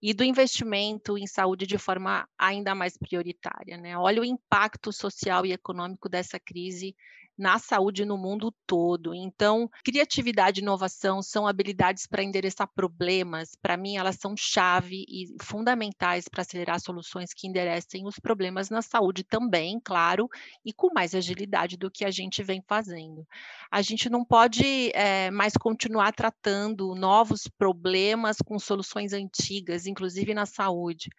e 0.07 0.13
do 0.13 0.24
investimento 0.24 1.17
em 1.17 1.25
saúde 1.25 1.65
de 1.65 1.79
forma 1.79 2.29
ainda 2.38 2.75
mais 2.75 2.95
prioritária. 2.95 3.75
Né? 3.75 3.97
Olha 3.97 4.21
o 4.21 4.25
impacto 4.25 4.93
social 4.93 5.47
e 5.47 5.51
econômico 5.51 6.07
dessa 6.07 6.39
crise 6.39 6.95
na 7.38 7.60
saúde 7.60 8.06
no 8.06 8.18
mundo 8.18 8.54
todo. 8.65 9.13
Então, 9.13 9.70
criatividade 9.84 10.60
e 10.60 10.63
inovação 10.63 11.22
são 11.22 11.48
habilidades 11.48 12.08
para 12.08 12.24
endereçar 12.24 12.68
problemas. 12.74 13.56
Para 13.62 13.77
mim, 13.77 13.98
elas 13.98 14.15
são 14.15 14.36
chave 14.38 15.06
e 15.08 15.27
fundamentais 15.42 16.27
para 16.27 16.42
acelerar 16.42 16.80
soluções 16.80 17.34
que 17.34 17.48
enderecem 17.48 18.06
os 18.06 18.20
problemas 18.20 18.70
na 18.70 18.82
saúde 18.82 19.24
também, 19.24 19.80
claro, 19.84 20.30
e 20.63 20.72
com 20.72 20.94
mais 20.94 21.13
agilidade 21.13 21.77
do 21.77 21.92
que 21.92 22.06
a 22.06 22.12
gente 22.12 22.44
vem 22.44 22.63
fazendo. 22.68 23.25
A 23.72 23.82
gente 23.82 24.10
não 24.10 24.24
pode 24.24 24.92
é, 24.94 25.30
mais 25.32 25.54
continuar 25.54 26.13
tratando 26.13 26.96
novos 26.96 27.48
problemas 27.58 28.38
com 28.38 28.58
soluções 28.58 29.13
antigas, 29.13 29.86
inclusive 29.86 30.34
na 30.34 30.46
saúde. 30.46 31.10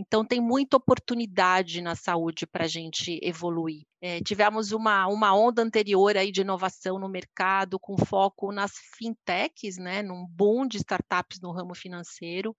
Então, 0.00 0.24
tem 0.24 0.40
muita 0.40 0.78
oportunidade 0.78 1.82
na 1.82 1.94
saúde 1.94 2.46
para 2.46 2.64
a 2.64 2.68
gente 2.68 3.20
evoluir. 3.22 3.82
É, 4.00 4.18
tivemos 4.22 4.72
uma, 4.72 5.06
uma 5.08 5.36
onda 5.36 5.60
anterior 5.60 6.16
aí 6.16 6.32
de 6.32 6.40
inovação 6.40 6.98
no 6.98 7.06
mercado, 7.06 7.78
com 7.78 7.98
foco 7.98 8.50
nas 8.50 8.72
fintechs, 8.96 9.76
né, 9.76 10.02
num 10.02 10.26
boom 10.26 10.66
de 10.66 10.78
startups 10.78 11.38
no 11.42 11.52
ramo 11.52 11.74
financeiro, 11.74 12.56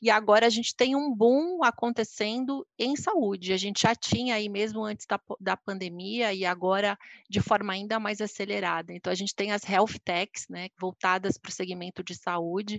e 0.00 0.08
agora 0.08 0.46
a 0.46 0.50
gente 0.50 0.76
tem 0.76 0.94
um 0.94 1.12
boom 1.12 1.64
acontecendo 1.64 2.64
em 2.78 2.94
saúde. 2.94 3.52
A 3.52 3.56
gente 3.56 3.82
já 3.82 3.94
tinha 3.94 4.36
aí 4.36 4.48
mesmo 4.48 4.84
antes 4.84 5.04
da, 5.04 5.18
da 5.40 5.56
pandemia 5.56 6.32
e 6.32 6.44
agora 6.44 6.96
de 7.28 7.40
forma 7.40 7.72
ainda 7.72 7.98
mais 7.98 8.20
acelerada. 8.20 8.92
Então, 8.92 9.10
a 9.10 9.16
gente 9.16 9.34
tem 9.34 9.50
as 9.50 9.68
health 9.68 9.98
techs, 10.04 10.46
né, 10.48 10.68
voltadas 10.80 11.36
para 11.36 11.48
o 11.48 11.52
segmento 11.52 12.04
de 12.04 12.14
saúde, 12.14 12.78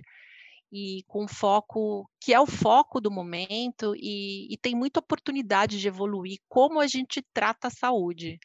e 0.72 1.02
com 1.06 1.28
foco 1.28 2.08
que 2.20 2.34
é 2.34 2.40
o 2.40 2.46
foco 2.46 3.00
do 3.00 3.10
momento 3.10 3.94
e, 3.96 4.52
e, 4.52 4.56
tem 4.56 4.74
muita 4.74 5.00
oportunidade 5.00 5.78
de 5.78 5.88
evoluir 5.88 6.38
como 6.48 6.80
a 6.80 6.86
gente 6.86 7.22
trata 7.32 7.68
a 7.68 7.70
saúde. 7.70 8.38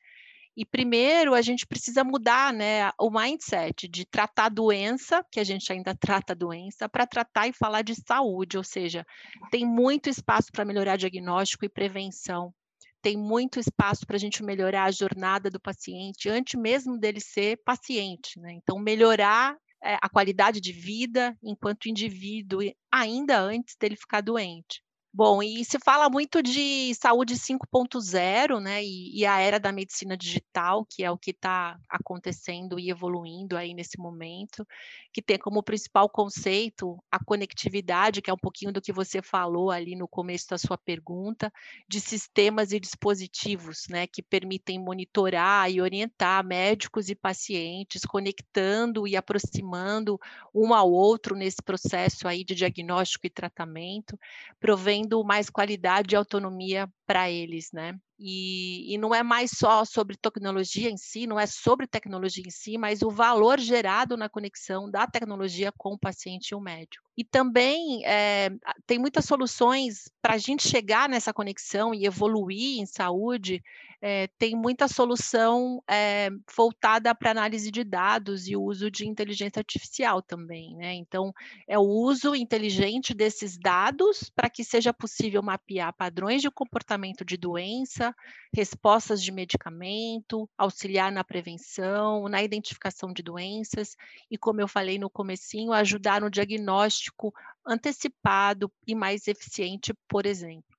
E 0.55 0.65
primeiro 0.65 1.33
a 1.33 1.41
gente 1.41 1.65
precisa 1.65 2.03
mudar 2.03 2.53
né, 2.53 2.91
o 2.99 3.09
mindset 3.09 3.87
de 3.87 4.05
tratar 4.05 4.49
doença, 4.49 5.25
que 5.31 5.39
a 5.39 5.43
gente 5.43 5.71
ainda 5.71 5.95
trata 5.99 6.35
doença, 6.35 6.89
para 6.89 7.07
tratar 7.07 7.47
e 7.47 7.53
falar 7.53 7.81
de 7.81 7.95
saúde, 7.95 8.57
ou 8.57 8.63
seja, 8.63 9.05
tem 9.49 9.65
muito 9.65 10.09
espaço 10.09 10.51
para 10.51 10.65
melhorar 10.65 10.97
diagnóstico 10.97 11.65
e 11.65 11.69
prevenção. 11.69 12.53
Tem 13.01 13.17
muito 13.17 13.59
espaço 13.59 14.05
para 14.05 14.15
a 14.15 14.19
gente 14.19 14.43
melhorar 14.43 14.83
a 14.83 14.91
jornada 14.91 15.49
do 15.49 15.59
paciente 15.59 16.29
antes 16.29 16.59
mesmo 16.59 16.99
dele 16.99 17.19
ser 17.19 17.57
paciente. 17.65 18.39
Né? 18.39 18.53
Então, 18.53 18.77
melhorar 18.77 19.57
a 19.81 20.09
qualidade 20.09 20.61
de 20.61 20.71
vida 20.71 21.37
enquanto 21.43 21.89
indivíduo, 21.89 22.61
ainda 22.91 23.39
antes 23.39 23.75
dele 23.75 23.95
ficar 23.95 24.21
doente. 24.21 24.83
Bom, 25.13 25.43
e 25.43 25.65
se 25.65 25.77
fala 25.83 26.09
muito 26.09 26.41
de 26.41 26.95
saúde 26.95 27.35
5.0, 27.35 28.61
né? 28.61 28.81
E, 28.81 29.19
e, 29.19 29.25
a 29.25 29.39
era 29.41 29.59
da 29.59 29.69
medicina 29.69 30.15
digital, 30.15 30.85
que 30.85 31.03
é 31.03 31.11
o 31.11 31.17
que 31.17 31.31
está 31.31 31.77
acontecendo 31.89 32.79
e 32.79 32.89
evoluindo 32.89 33.57
aí 33.57 33.73
nesse 33.73 33.99
momento, 33.99 34.65
que 35.11 35.21
tem 35.21 35.37
como 35.37 35.61
principal 35.61 36.07
conceito 36.09 36.97
a 37.11 37.21
conectividade, 37.21 38.21
que 38.21 38.29
é 38.29 38.33
um 38.33 38.37
pouquinho 38.37 38.71
do 38.71 38.81
que 38.81 38.93
você 38.93 39.21
falou 39.21 39.69
ali 39.69 39.97
no 39.97 40.07
começo 40.07 40.47
da 40.49 40.57
sua 40.57 40.77
pergunta, 40.77 41.51
de 41.89 41.99
sistemas 41.99 42.71
e 42.71 42.79
dispositivos, 42.79 43.87
né? 43.89 44.07
Que 44.07 44.21
permitem 44.23 44.79
monitorar 44.79 45.69
e 45.69 45.81
orientar 45.81 46.41
médicos 46.41 47.09
e 47.09 47.15
pacientes, 47.15 48.05
conectando 48.05 49.05
e 49.05 49.17
aproximando 49.17 50.17
um 50.55 50.73
ao 50.73 50.89
outro 50.89 51.35
nesse 51.35 51.61
processo 51.61 52.29
aí 52.29 52.45
de 52.45 52.55
diagnóstico 52.55 53.27
e 53.27 53.29
tratamento, 53.29 54.17
provém 54.57 55.00
tendo 55.01 55.23
mais 55.23 55.49
qualidade 55.49 56.13
e 56.13 56.17
autonomia 56.17 56.87
para 57.11 57.29
eles, 57.29 57.73
né? 57.73 57.99
E, 58.17 58.93
e, 58.93 58.97
não 58.97 59.13
é 59.13 59.21
mais 59.21 59.51
só 59.51 59.83
sobre 59.83 60.15
tecnologia 60.15 60.89
em 60.89 60.95
si, 60.95 61.27
não 61.27 61.37
é 61.37 61.45
sobre 61.45 61.85
tecnologia 61.85 62.43
em 62.47 62.49
si, 62.49 62.77
mas 62.77 63.01
o 63.01 63.09
valor 63.09 63.59
gerado 63.59 64.15
na 64.15 64.29
conexão 64.29 64.89
da 64.89 65.05
tecnologia 65.05 65.73
com 65.77 65.89
o 65.93 65.99
paciente 65.99 66.49
e 66.49 66.55
o 66.55 66.61
médico. 66.61 67.03
E 67.17 67.25
também 67.25 68.05
é, 68.05 68.49
tem 68.87 68.97
muitas 68.97 69.25
soluções 69.25 70.09
para 70.21 70.35
a 70.35 70.37
gente 70.37 70.65
chegar 70.65 71.09
nessa 71.09 71.33
conexão 71.33 71.93
e 71.93 72.05
evoluir 72.05 72.79
em 72.79 72.85
saúde 72.85 73.61
é, 74.01 74.27
tem 74.39 74.55
muita 74.55 74.87
solução 74.87 75.83
é, 75.87 76.29
voltada 76.55 77.13
para 77.13 77.29
análise 77.29 77.69
de 77.69 77.83
dados 77.83 78.47
e 78.47 78.55
o 78.55 78.63
uso 78.63 78.89
de 78.89 79.07
inteligência 79.07 79.59
artificial 79.59 80.23
também, 80.23 80.75
né? 80.75 80.95
Então, 80.95 81.31
é 81.67 81.77
o 81.77 81.83
uso 81.83 82.33
inteligente 82.33 83.13
desses 83.13 83.57
dados 83.57 84.31
para 84.35 84.49
que 84.49 84.63
seja 84.63 84.91
possível 84.91 85.43
mapear 85.43 85.93
padrões 85.93 86.41
de 86.41 86.49
comportamento 86.49 87.00
de 87.25 87.37
doença, 87.37 88.15
respostas 88.53 89.21
de 89.23 89.31
medicamento, 89.31 90.49
auxiliar 90.57 91.11
na 91.11 91.23
prevenção, 91.23 92.27
na 92.29 92.43
identificação 92.43 93.11
de 93.11 93.23
doenças 93.23 93.95
e, 94.29 94.37
como 94.37 94.61
eu 94.61 94.67
falei 94.67 94.99
no 94.99 95.09
comecinho, 95.09 95.73
ajudar 95.73 96.21
no 96.21 96.29
diagnóstico 96.29 97.33
antecipado 97.65 98.71
e 98.85 98.93
mais 98.93 99.27
eficiente, 99.27 99.93
por 100.07 100.25
exemplo. 100.25 100.70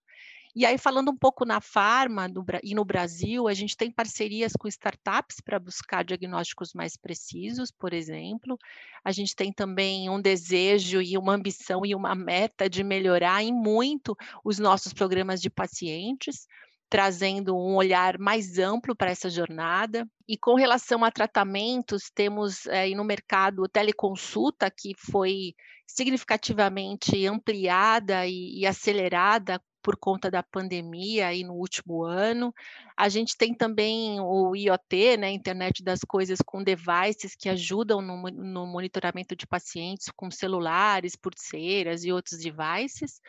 E 0.54 0.66
aí, 0.66 0.76
falando 0.76 1.10
um 1.10 1.16
pouco 1.16 1.46
na 1.46 1.62
farma 1.62 2.30
e 2.62 2.74
no 2.74 2.84
Brasil, 2.84 3.48
a 3.48 3.54
gente 3.54 3.74
tem 3.74 3.90
parcerias 3.90 4.52
com 4.52 4.68
startups 4.68 5.40
para 5.42 5.58
buscar 5.58 6.04
diagnósticos 6.04 6.74
mais 6.74 6.94
precisos, 6.94 7.70
por 7.70 7.94
exemplo. 7.94 8.58
A 9.02 9.10
gente 9.12 9.34
tem 9.34 9.50
também 9.50 10.10
um 10.10 10.20
desejo 10.20 11.00
e 11.00 11.16
uma 11.16 11.32
ambição 11.32 11.86
e 11.86 11.94
uma 11.94 12.14
meta 12.14 12.68
de 12.68 12.84
melhorar 12.84 13.42
em 13.42 13.50
muito 13.50 14.14
os 14.44 14.58
nossos 14.58 14.92
programas 14.92 15.40
de 15.40 15.48
pacientes 15.48 16.46
trazendo 16.92 17.56
um 17.56 17.74
olhar 17.74 18.18
mais 18.18 18.58
amplo 18.58 18.94
para 18.94 19.10
essa 19.10 19.30
jornada. 19.30 20.06
E 20.28 20.36
com 20.36 20.54
relação 20.54 21.02
a 21.02 21.10
tratamentos, 21.10 22.10
temos 22.14 22.66
é, 22.66 22.86
no 22.90 23.02
mercado 23.02 23.66
teleconsulta, 23.66 24.70
que 24.70 24.92
foi 24.98 25.54
significativamente 25.86 27.26
ampliada 27.26 28.26
e, 28.26 28.60
e 28.60 28.66
acelerada 28.66 29.58
por 29.82 29.96
conta 29.96 30.30
da 30.30 30.42
pandemia 30.42 31.26
aí 31.26 31.42
no 31.42 31.54
último 31.54 32.04
ano. 32.04 32.54
A 32.96 33.08
gente 33.08 33.36
tem 33.36 33.54
também 33.54 34.20
o 34.20 34.54
IoT, 34.54 35.16
né, 35.18 35.30
Internet 35.30 35.82
das 35.82 36.00
Coisas, 36.00 36.38
com 36.44 36.62
devices 36.62 37.34
que 37.34 37.48
ajudam 37.48 38.00
no, 38.00 38.30
no 38.30 38.66
monitoramento 38.66 39.34
de 39.34 39.46
pacientes 39.46 40.08
com 40.14 40.30
celulares, 40.30 41.16
pulseiras 41.16 42.04
e 42.04 42.12
outros 42.12 42.38
devices. 42.38 43.20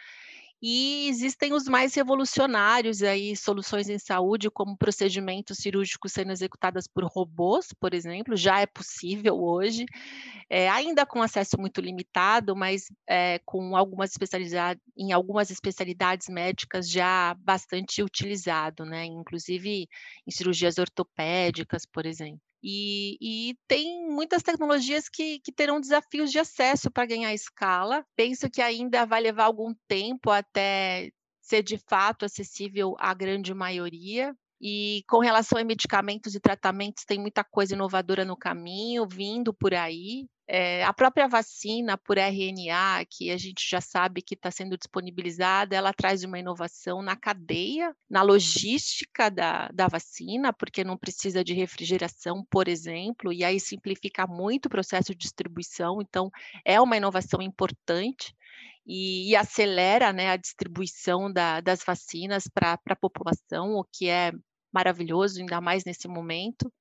E 0.66 1.10
existem 1.10 1.52
os 1.52 1.66
mais 1.68 1.94
revolucionários 1.94 3.04
aí, 3.04 3.36
soluções 3.36 3.90
em 3.90 4.00
saúde, 4.00 4.50
como 4.50 4.78
procedimentos 4.78 5.58
cirúrgicos 5.58 6.14
sendo 6.14 6.32
executados 6.32 6.88
por 6.88 7.04
robôs, 7.04 7.74
por 7.74 7.94
exemplo, 7.94 8.38
já 8.38 8.62
é 8.62 8.66
possível 8.66 9.44
hoje, 9.44 9.86
é, 10.50 10.70
ainda 10.70 11.06
com 11.06 11.22
acesso 11.22 11.58
muito 11.60 11.82
limitado, 11.82 12.56
mas 12.56 12.86
é, 13.06 13.40
com 13.40 13.76
algumas 13.76 14.12
especialidades, 14.12 14.82
em 14.98 15.12
algumas 15.12 15.52
especialidades 15.52 16.30
médicas 16.30 16.90
já 16.90 17.34
bastante 17.40 18.02
utilizado, 18.02 18.86
né? 18.86 19.04
Inclusive 19.04 19.90
em 20.26 20.32
cirurgias 20.32 20.78
ortopédicas, 20.78 21.86
por 21.86 22.06
exemplo. 22.06 22.53
E, 22.64 23.18
e, 23.20 23.58
tem 23.68 24.08
muitas 24.10 24.42
tecnologias 24.42 25.10
que, 25.10 25.40
que 25.40 25.52
terão 25.52 25.82
desafios 25.82 26.32
de 26.32 26.40
acesso 26.40 26.90
para 26.90 27.06
ganhar 27.06 27.34
escala. 27.34 28.06
Penso 28.16 28.50
que 28.50 28.62
ainda 28.62 29.06
vai 29.06 29.22
levar 29.22 29.46
algum 29.46 29.74
tempo 29.88 30.32
até 30.32 31.12
ser 31.42 31.62
de 31.62 31.78
fato 31.78 32.24
acessível 32.24 32.96
à 33.00 33.14
grande 33.14 33.54
maioria. 33.54 34.34
E 34.66 35.04
com 35.10 35.20
relação 35.20 35.60
a 35.60 35.64
medicamentos 35.66 36.36
e 36.36 36.40
tratamentos, 36.40 37.04
tem 37.04 37.20
muita 37.20 37.44
coisa 37.44 37.74
inovadora 37.74 38.24
no 38.24 38.38
caminho, 38.38 39.06
vindo 39.06 39.54
por 39.54 39.74
aí. 39.74 40.26
É, 40.48 40.86
a 40.86 40.94
própria 40.94 41.28
vacina 41.28 41.98
por 41.98 42.18
RNA, 42.18 43.04
que 43.10 43.30
a 43.30 43.36
gente 43.36 43.70
já 43.70 43.82
sabe 43.82 44.22
que 44.22 44.36
está 44.36 44.50
sendo 44.50 44.78
disponibilizada, 44.78 45.76
ela 45.76 45.92
traz 45.92 46.24
uma 46.24 46.40
inovação 46.40 47.02
na 47.02 47.14
cadeia, 47.14 47.94
na 48.10 48.22
logística 48.22 49.30
da, 49.30 49.68
da 49.68 49.90
vacina, 49.90 50.54
porque 50.54 50.82
não 50.82 50.98
precisa 50.98 51.44
de 51.44 51.54
refrigeração, 51.54 52.46
por 52.50 52.70
exemplo, 52.70 53.34
e 53.34 53.44
aí 53.44 53.60
simplifica 53.60 54.26
muito 54.26 54.68
o 54.68 54.70
processo 54.70 55.12
de 55.12 55.18
distribuição. 55.18 56.02
Então, 56.02 56.32
é 56.64 56.80
uma 56.80 56.96
inovação 56.96 57.42
importante 57.42 58.34
e, 58.86 59.32
e 59.32 59.36
acelera 59.36 60.14
né, 60.14 60.30
a 60.30 60.38
distribuição 60.38 61.32
da, 61.32 61.60
das 61.60 61.84
vacinas 61.84 62.48
para 62.48 62.80
a 62.88 62.96
população, 62.96 63.74
o 63.74 63.84
que 63.84 64.08
é 64.08 64.32
maravilhoso, 64.74 65.40
ainda 65.40 65.62
mais 65.62 65.86
nesse 65.86 66.08
momento. 66.08 66.72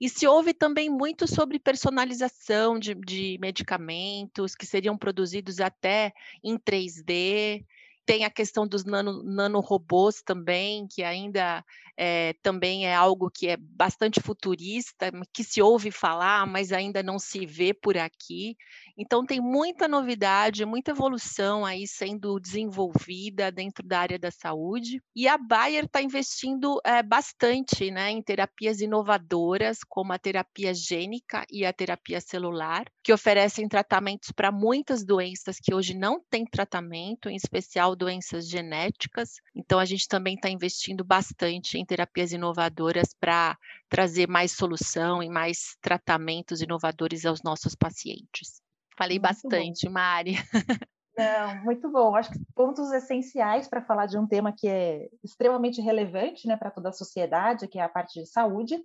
E 0.00 0.08
se 0.08 0.26
ouve 0.26 0.54
também 0.54 0.88
muito 0.88 1.26
sobre 1.26 1.58
personalização 1.58 2.78
de, 2.78 2.94
de 2.94 3.36
medicamentos 3.38 4.54
que 4.54 4.64
seriam 4.64 4.96
produzidos 4.96 5.60
até 5.60 6.12
em 6.42 6.56
3D. 6.56 7.66
Tem 8.06 8.24
a 8.24 8.30
questão 8.30 8.66
dos 8.66 8.84
nano, 8.84 9.22
nanorobôs 9.22 10.22
também, 10.22 10.86
que 10.88 11.02
ainda 11.02 11.64
é, 12.02 12.32
também 12.42 12.86
é 12.86 12.94
algo 12.94 13.30
que 13.30 13.46
é 13.46 13.58
bastante 13.58 14.20
futurista, 14.20 15.12
que 15.34 15.44
se 15.44 15.60
ouve 15.60 15.90
falar, 15.90 16.46
mas 16.46 16.72
ainda 16.72 17.02
não 17.02 17.18
se 17.18 17.44
vê 17.44 17.74
por 17.74 17.98
aqui. 17.98 18.56
Então, 18.96 19.24
tem 19.24 19.38
muita 19.38 19.86
novidade, 19.86 20.64
muita 20.64 20.92
evolução 20.92 21.64
aí 21.64 21.86
sendo 21.86 22.40
desenvolvida 22.40 23.52
dentro 23.52 23.86
da 23.86 24.00
área 24.00 24.18
da 24.18 24.30
saúde. 24.30 25.02
E 25.14 25.28
a 25.28 25.36
Bayer 25.36 25.84
está 25.84 26.00
investindo 26.00 26.80
é, 26.84 27.02
bastante 27.02 27.90
né, 27.90 28.10
em 28.10 28.22
terapias 28.22 28.80
inovadoras, 28.80 29.80
como 29.86 30.12
a 30.12 30.18
terapia 30.18 30.72
gênica 30.72 31.44
e 31.50 31.66
a 31.66 31.72
terapia 31.72 32.20
celular, 32.20 32.84
que 33.02 33.12
oferecem 33.12 33.68
tratamentos 33.68 34.30
para 34.30 34.50
muitas 34.50 35.04
doenças 35.04 35.58
que 35.58 35.74
hoje 35.74 35.94
não 35.94 36.18
têm 36.30 36.46
tratamento, 36.46 37.28
em 37.28 37.36
especial 37.36 37.89
doenças 37.96 38.48
genéticas. 38.48 39.34
Então, 39.54 39.78
a 39.78 39.84
gente 39.84 40.08
também 40.08 40.34
está 40.34 40.48
investindo 40.48 41.04
bastante 41.04 41.78
em 41.78 41.84
terapias 41.84 42.32
inovadoras 42.32 43.14
para 43.18 43.56
trazer 43.88 44.28
mais 44.28 44.52
solução 44.52 45.22
e 45.22 45.28
mais 45.28 45.76
tratamentos 45.80 46.60
inovadores 46.60 47.24
aos 47.24 47.42
nossos 47.42 47.74
pacientes. 47.74 48.62
Falei 48.96 49.18
muito 49.18 49.28
bastante, 49.28 49.86
bom. 49.86 49.92
Mari. 49.92 50.34
Não, 51.16 51.64
muito 51.64 51.90
bom. 51.90 52.14
Acho 52.16 52.30
que 52.30 52.38
pontos 52.54 52.90
essenciais 52.92 53.68
para 53.68 53.82
falar 53.82 54.06
de 54.06 54.18
um 54.18 54.26
tema 54.26 54.52
que 54.56 54.68
é 54.68 55.08
extremamente 55.22 55.80
relevante 55.80 56.46
né, 56.46 56.56
para 56.56 56.70
toda 56.70 56.88
a 56.88 56.92
sociedade, 56.92 57.68
que 57.68 57.78
é 57.78 57.82
a 57.82 57.88
parte 57.88 58.20
de 58.20 58.26
saúde. 58.26 58.82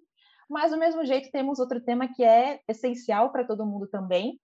Mas, 0.50 0.72
do 0.72 0.78
mesmo 0.78 1.06
jeito, 1.06 1.32
temos 1.32 1.60
outro 1.60 1.82
tema 1.82 2.08
que 2.08 2.24
é 2.24 2.60
essencial 2.68 3.32
para 3.32 3.46
todo 3.46 3.66
mundo 3.66 3.88
também, 3.88 4.40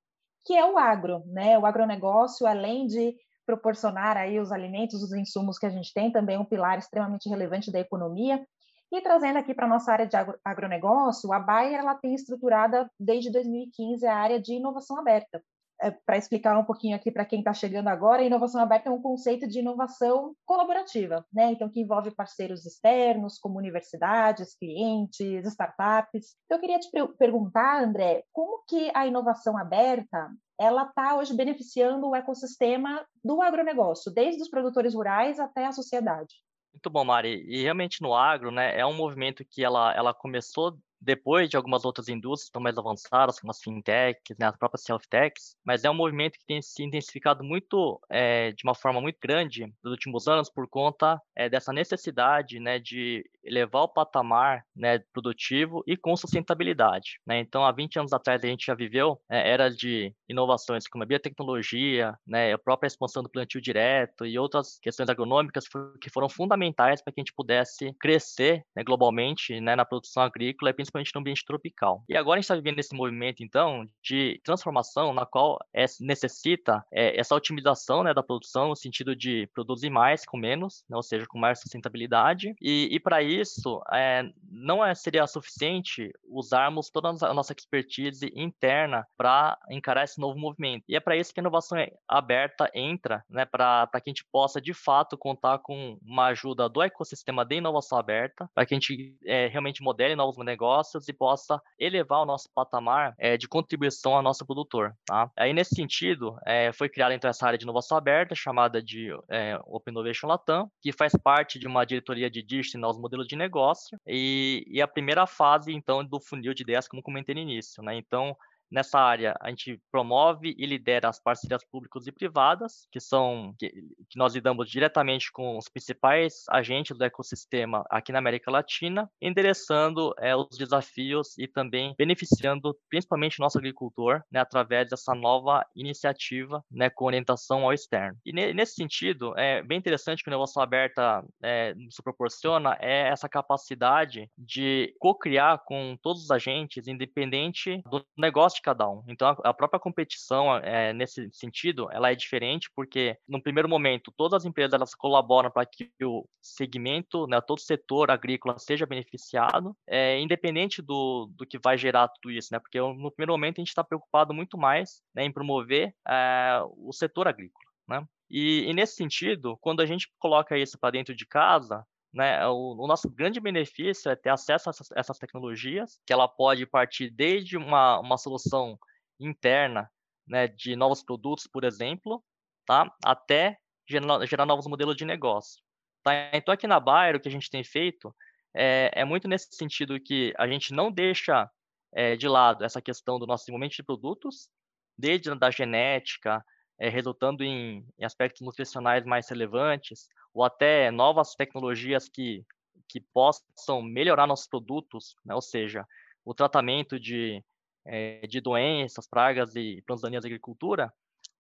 que 0.46 0.56
é 0.56 0.66
o 0.66 0.78
agro. 0.78 1.24
Né? 1.28 1.58
O 1.60 1.66
agronegócio, 1.66 2.48
além 2.48 2.88
de 2.88 3.16
proporcionar 3.46 4.18
aí 4.18 4.40
os 4.40 4.52
alimentos, 4.52 5.02
os 5.02 5.14
insumos 5.14 5.58
que 5.58 5.66
a 5.66 5.70
gente 5.70 5.94
tem, 5.94 6.12
também 6.12 6.38
um 6.38 6.46
pilar 6.46 6.78
extremamente 6.78 7.30
relevante 7.30 7.72
da 7.72 7.80
economia. 7.80 8.46
E 8.92 9.02
trazendo 9.02 9.38
aqui 9.38 9.54
para 9.54 9.66
a 9.66 9.70
nossa 9.70 9.92
área 9.92 10.06
de 10.06 10.18
agronegócio, 10.44 11.32
a 11.32 11.40
Bayer 11.40 11.80
ela 11.80 11.96
tem 11.96 12.14
estruturada 12.14 12.90
desde 13.00 13.32
2015 13.32 14.06
a 14.06 14.16
área 14.16 14.40
de 14.40 14.54
inovação 14.56 14.98
aberta. 15.00 15.42
É, 15.84 15.90
para 16.06 16.18
explicar 16.18 16.56
um 16.60 16.64
pouquinho 16.64 16.96
aqui 16.96 17.10
para 17.10 17.26
quem 17.26 17.40
está 17.40 17.54
chegando 17.54 17.88
agora, 17.88 18.22
a 18.22 18.26
inovação 18.26 18.62
aberta 18.62 18.90
é 18.90 18.92
um 18.92 19.02
conceito 19.02 19.48
de 19.48 19.60
inovação 19.60 20.36
colaborativa, 20.46 21.26
né? 21.34 21.52
Então, 21.52 21.70
que 21.70 21.82
envolve 21.82 22.12
parceiros 22.12 22.68
externos, 22.68 23.40
como 23.40 23.58
universidades, 23.58 24.56
clientes, 24.56 25.44
startups. 25.48 26.36
Então, 26.46 26.58
eu 26.58 26.62
queria 26.62 26.80
te 26.80 26.90
perguntar, 27.18 27.82
André, 27.82 28.24
como 28.32 28.64
que 28.68 28.92
a 28.94 29.08
inovação 29.08 29.58
aberta 29.58 30.30
ela 30.62 30.84
está 30.84 31.16
hoje 31.16 31.36
beneficiando 31.36 32.08
o 32.08 32.16
ecossistema 32.16 33.04
do 33.26 33.42
agronegócio, 33.42 34.14
desde 34.14 34.44
os 34.44 34.50
produtores 34.50 34.94
rurais 34.94 35.40
até 35.40 35.66
a 35.66 35.72
sociedade? 35.72 36.36
Muito 36.72 36.88
bom, 36.88 37.04
Mari. 37.04 37.44
E 37.48 37.64
realmente 37.64 38.00
no 38.00 38.14
agro, 38.14 38.52
né, 38.52 38.78
é 38.80 38.86
um 38.86 38.94
movimento 38.94 39.44
que 39.44 39.64
ela, 39.64 39.92
ela 39.96 40.14
começou 40.14 40.78
depois 41.02 41.50
de 41.50 41.58
algumas 41.58 41.84
outras 41.84 42.08
indústrias 42.08 42.48
estão 42.48 42.62
mais 42.62 42.78
avançadas, 42.78 43.40
como 43.40 43.52
as 43.52 43.62
fintechs, 43.62 44.38
né, 44.38 44.48
as 44.48 44.56
próprias 44.56 44.84
self-techs, 44.84 45.56
mas 45.66 45.84
é 45.84 45.90
um 45.90 45.94
movimento 45.94 46.38
que 46.38 46.46
tem 46.46 46.62
se 46.62 46.84
intensificado 46.84 47.44
muito, 47.44 48.00
é, 48.10 48.52
de 48.52 48.64
uma 48.64 48.76
forma 48.76 49.02
muito 49.02 49.18
grande 49.22 49.66
nos 49.84 49.92
últimos 49.92 50.28
anos 50.28 50.50
por 50.50 50.68
conta 50.68 51.20
é, 51.36 51.50
dessa 51.50 51.74
necessidade 51.74 52.60
né, 52.60 52.80
de 52.80 53.28
elevar 53.44 53.84
o 53.84 53.88
patamar 53.88 54.64
né, 54.76 55.00
produtivo 55.12 55.84
e 55.88 55.98
com 55.98 56.16
sustentabilidade. 56.16 57.20
Né? 57.26 57.40
Então, 57.40 57.66
há 57.66 57.72
20 57.72 58.00
anos 58.00 58.14
atrás, 58.14 58.44
a 58.44 58.48
gente 58.48 58.66
já 58.66 58.76
viveu 58.76 59.20
é, 59.30 59.52
era 59.52 59.70
de 59.70 60.14
inovações 60.30 60.88
como 60.88 61.04
a 61.04 61.08
biotecnologia, 61.08 62.18
né, 62.26 62.54
a 62.54 62.58
própria 62.58 62.88
expansão 62.88 63.24
do 63.24 63.30
plantio 63.30 63.62
direto 63.62 64.26
e 64.26 64.38
outras 64.38 64.78
questões 64.80 65.10
agronômicas 65.10 65.66
que 66.00 66.10
foram 66.10 66.30
fundamentais 66.30 67.02
para 67.02 67.12
que 67.12 67.20
a 67.20 67.24
gente 67.24 67.34
pudesse 67.34 67.94
crescer 68.00 68.64
né, 68.76 68.84
globalmente 68.84 69.60
né, 69.60 69.76
na 69.76 69.86
produção 69.86 70.24
agrícola 70.24 70.70
e 70.70 70.74
principalmente 70.92 71.16
no 71.16 71.22
ambiente 71.22 71.46
tropical. 71.46 72.04
E 72.08 72.16
agora 72.16 72.38
a 72.38 72.42
gente 72.42 72.46
está 72.46 72.56
vivendo 72.56 72.80
esse 72.80 72.96
movimento, 72.96 73.44
então, 73.44 73.88
de 74.04 74.40
transformação 74.44 75.14
na 75.14 75.26
qual 75.26 75.60
é, 75.74 75.86
necessita 76.00 76.84
é, 76.92 77.20
essa 77.20 77.36
otimização 77.36 78.04
né, 78.04 78.14
da 78.14 78.24
produção 78.24 78.70
no 78.70 78.76
sentido 78.76 79.16
de 79.16 79.48
produzir 79.54 79.90
mais 79.90 80.26
com 80.26 80.38
menos, 80.38 80.84
né, 80.90 80.96
ou 80.96 81.04
seja, 81.04 81.26
com 81.28 81.40
mais 81.40 81.60
sustentabilidade. 81.60 82.54
E, 82.62 82.90
e 82.92 83.00
para 83.00 83.22
isso, 83.22 83.82
é, 83.92 84.24
não 84.50 84.84
é, 84.84 84.94
seria 84.94 85.26
suficiente 85.28 86.12
usarmos 86.28 86.90
toda 86.90 87.10
a 87.10 87.34
nossa 87.34 87.54
expertise 87.54 88.32
interna 88.36 89.08
para 89.18 89.58
encarar 89.70 90.04
esse 90.04 90.20
novo 90.20 90.38
movimento. 90.38 90.84
E 90.88 90.96
é 90.96 91.00
para 91.00 91.16
isso 91.16 91.34
que 91.34 91.40
a 91.40 91.44
inovação 91.44 91.78
aberta 92.08 92.70
entra, 92.74 93.24
né, 93.30 93.46
para 93.46 93.88
que 93.94 94.10
a 94.10 94.12
gente 94.12 94.26
possa, 94.32 94.62
de 94.62 94.74
fato, 94.74 95.18
contar 95.18 95.60
com 95.60 95.98
uma 96.02 96.28
ajuda 96.28 96.68
do 96.68 96.82
ecossistema 96.82 97.46
de 97.46 97.56
inovação 97.56 97.98
aberta, 97.98 98.50
para 98.54 98.66
que 98.66 98.74
a 98.74 98.80
gente 98.80 99.16
é, 99.26 99.48
realmente 99.48 99.82
modele 99.82 100.16
novos 100.16 100.38
negócios 100.44 100.81
e 101.08 101.14
possa 101.14 101.62
elevar 101.80 102.22
o 102.22 102.26
nosso 102.26 102.50
patamar 102.54 103.14
é, 103.18 103.38
de 103.38 103.48
contribuição 103.48 104.16
ao 104.16 104.22
nosso 104.22 104.46
produtor. 104.46 104.94
Tá? 105.06 105.30
Aí, 105.38 105.54
nesse 105.54 105.76
sentido, 105.76 106.36
é, 106.46 106.72
foi 106.74 106.90
criada 106.90 107.14
então 107.14 107.30
essa 107.30 107.46
área 107.46 107.58
de 107.58 107.64
inovação 107.64 107.98
aberta, 107.98 108.36
chamada 108.36 108.82
de 108.82 109.10
é, 109.30 109.60
Open 109.66 109.92
Innovation 109.92 110.28
Latam, 110.28 110.70
que 110.82 110.92
faz 110.92 111.14
parte 111.16 111.60
de 111.60 111.68
uma 111.68 111.86
diretoria 111.86 112.30
de 112.30 112.42
digital 112.42 112.82
novos 112.82 113.00
modelos 113.00 113.28
de 113.28 113.36
negócio, 113.36 113.98
e, 114.06 114.66
e 114.68 114.82
a 114.82 114.88
primeira 114.88 115.26
fase, 115.26 115.74
então, 115.74 116.04
do 116.04 116.20
funil 116.20 116.54
de 116.54 116.64
ideias, 116.64 116.88
como 116.88 117.02
comentei 117.02 117.36
no 117.36 117.42
início. 117.42 117.84
Né? 117.84 117.96
Então, 117.96 118.36
Nessa 118.72 119.00
área, 119.00 119.36
a 119.42 119.50
gente 119.50 119.82
promove 119.92 120.56
e 120.58 120.66
lidera 120.66 121.10
as 121.10 121.22
parcerias 121.22 121.64
públicas 121.64 122.08
e 122.08 122.12
privadas, 122.12 122.88
que 122.90 123.00
são 123.00 123.54
que, 123.60 123.70
que, 124.10 124.18
nós 124.18 124.34
lidamos 124.34 124.70
diretamente 124.70 125.32
com 125.32 125.58
os 125.58 125.68
principais 125.68 126.46
agentes 126.50 126.98
do 126.98 127.04
ecossistema 127.04 127.84
aqui 127.90 128.12
na 128.14 128.20
América 128.20 128.50
Latina, 128.50 129.10
endereçando 129.22 130.14
é, 130.18 130.34
os 130.36 130.58
desafios 130.58 131.38
e 131.38 131.48
também 131.48 131.94
beneficiando 131.98 132.74
principalmente 132.90 133.40
o 133.40 133.44
nosso 133.44 133.58
agricultor 133.58 134.24
né, 134.32 134.40
através 134.40 134.90
dessa 134.90 135.14
nova 135.14 135.66
iniciativa 135.76 136.64
né, 136.72 136.90
com 136.90 137.06
orientação 137.06 137.66
ao 137.66 137.74
externo. 137.74 138.18
E 138.26 138.32
ne, 138.32 138.54
nesse 138.54 138.76
sentido, 138.76 139.38
é 139.38 139.62
bem 139.62 139.78
interessante 139.78 140.24
que 140.24 140.30
o 140.30 140.32
negócio 140.32 140.62
aberta 140.62 141.24
é, 141.44 141.74
nos 141.74 141.98
proporciona 141.98 142.78
é 142.80 143.10
essa 143.10 143.28
capacidade 143.28 144.30
de 144.38 144.96
co-criar 145.00 145.60
com 145.66 145.98
todos 146.02 146.24
os 146.24 146.32
agentes, 146.32 146.88
independente 146.88 147.82
do 147.90 148.06
negócio 148.18 148.61
de 148.62 148.64
cada 148.64 148.88
um. 148.88 149.04
Então, 149.08 149.36
a, 149.44 149.54
própria 149.54 149.80
competição, 149.80 150.56
é, 150.58 150.94
nesse 150.94 151.30
sentido, 151.34 151.90
ela 151.92 152.12
é 152.12 152.16
diferente 152.16 152.70
porque, 152.76 153.18
no 153.28 153.42
primeiro 153.42 153.68
momento, 153.68 154.14
todas 154.16 154.42
as 154.42 154.46
empresas 154.46 154.74
elas 154.74 154.94
colaboram 154.94 155.50
para 155.50 155.66
que 155.66 155.92
o 156.04 156.26
segmento, 156.42 157.28
né, 157.28 157.42
todo 157.42 157.58
o 157.58 157.62
setor 157.62 158.12
agrícola 158.12 158.58
seja 158.60 158.86
beneficiado, 158.86 159.76
é, 159.88 160.20
independente 160.20 160.82
do, 160.82 161.30
do 161.36 161.46
que 161.46 161.60
vai 161.60 161.78
gerar 161.78 162.08
tudo 162.08 162.32
isso, 162.32 162.50
né? 162.52 162.60
Porque 162.60 162.80
no 162.80 163.12
primeiro 163.12 163.34
momento 163.34 163.58
a 163.58 163.62
gente 163.62 163.70
está 163.70 163.84
preocupado 163.84 164.34
muito 164.34 164.58
mais 164.58 165.02
né, 165.14 165.26
em 165.26 165.32
promover 165.32 165.94
é, 166.08 166.62
o 166.78 166.94
setor 166.94 167.28
agrícola, 167.28 167.66
né? 167.88 168.06
E, 168.30 168.70
e, 168.70 168.74
nesse 168.74 168.96
sentido, 168.96 169.58
quando 169.60 169.82
a 169.82 169.86
gente 169.86 170.10
coloca 170.18 170.58
isso 170.58 170.80
para 170.80 170.92
dentro 170.92 171.14
de 171.14 171.26
casa, 171.26 171.86
né, 172.14 172.46
o, 172.48 172.76
o, 172.78 172.88
nosso 172.88 173.10
grande 173.10 173.40
benefício 173.40 174.12
é 174.12 174.16
ter 174.16 174.30
acesso 174.30 174.70
a 174.70 174.72
essas, 174.72 174.92
essas, 174.92 175.18
tecnologias, 175.18 176.00
que 176.06 176.12
ela 176.12 176.28
pode 176.28 176.66
partir 176.66 177.10
desde 177.10 177.56
uma, 177.56 178.00
uma 178.00 178.18
solução 178.18 178.78
interna 179.20 179.90
né, 180.28 180.48
de 180.48 180.76
novos 180.76 181.02
produtos, 181.02 181.48
por 181.48 181.64
exemplo, 181.64 182.24
tá, 182.66 182.94
até 183.04 183.58
gerar, 183.88 184.26
gerar 184.26 184.46
novos 184.46 184.68
modelos 184.68 184.96
de 184.96 185.06
negócio. 185.06 185.62
Tá? 186.04 186.14
Então, 186.34 186.54
aqui 186.54 186.68
na 186.68 186.80
Bayer, 186.80 187.16
o 187.16 187.20
que 187.20 187.30
a 187.30 187.32
gente 187.32 187.50
tem 187.50 187.64
feito 187.64 188.14
é, 188.54 188.92
é 188.94 189.06
muito 189.06 189.28
nesse 189.28 189.48
sentido 189.56 190.00
que 190.00 190.34
a 190.38 190.48
gente 190.48 190.74
não 190.74 190.92
deixa 190.92 191.50
é, 191.94 192.16
de 192.16 192.28
lado 192.28 192.64
essa 192.64 192.82
questão 192.82 193.20
do 193.20 193.28
nosso 193.28 193.44
desenvolvimento 193.44 193.76
de 193.76 193.84
produtos, 193.84 194.50
desde 194.98 195.34
da 195.36 195.50
genética, 195.50 196.44
é, 196.80 196.90
resultando 196.90 197.44
em, 197.44 197.86
em 197.98 198.06
aspectos 198.06 198.42
nutricionais 198.42 199.06
mais 199.06 199.30
relevantes, 199.30 200.08
ou 200.34 200.44
até 200.44 200.92
novas 200.92 201.36
tecnologias 201.36 202.08
que, 202.08 202.46
que 202.88 203.00
possam 203.00 203.82
melhorar 203.82 204.28
nossos 204.28 204.48
produtos, 204.48 205.16
né? 205.26 205.36
ou 205.36 205.42
seja, 205.42 205.86
o 206.24 206.34
tratamento 206.34 207.00
de, 207.00 207.44
é, 207.86 208.26
de 208.28 208.40
doenças, 208.40 209.08
pragas 209.08 209.56
e 209.56 209.82
plantas 209.86 210.02
daninhas 210.02 210.24
da 210.24 210.28
agricultura, 210.28 210.94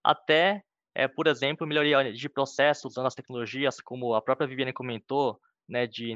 até, 0.03 0.63
é, 0.93 1.07
por 1.07 1.27
exemplo, 1.27 1.67
melhoria 1.67 2.11
de 2.11 2.29
processos 2.29 2.91
usando 2.91 3.07
as 3.07 3.15
tecnologias, 3.15 3.79
como 3.79 4.13
a 4.13 4.21
própria 4.21 4.47
Viviane 4.47 4.73
comentou, 4.73 5.39
né, 5.67 5.87
de 5.87 6.11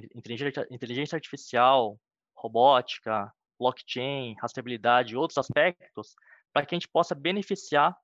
inteligência, 0.69 1.15
artificial, 1.15 1.97
robótica, 2.35 3.31
blockchain, 3.57 4.35
rastreabilidade 4.41 5.13
e 5.13 5.17
outros 5.17 5.37
aspectos, 5.37 6.15
para 6.51 6.65
que 6.65 6.75
a 6.75 6.77
gente 6.77 6.89
possa 6.89 7.15
beneficiar 7.15 7.95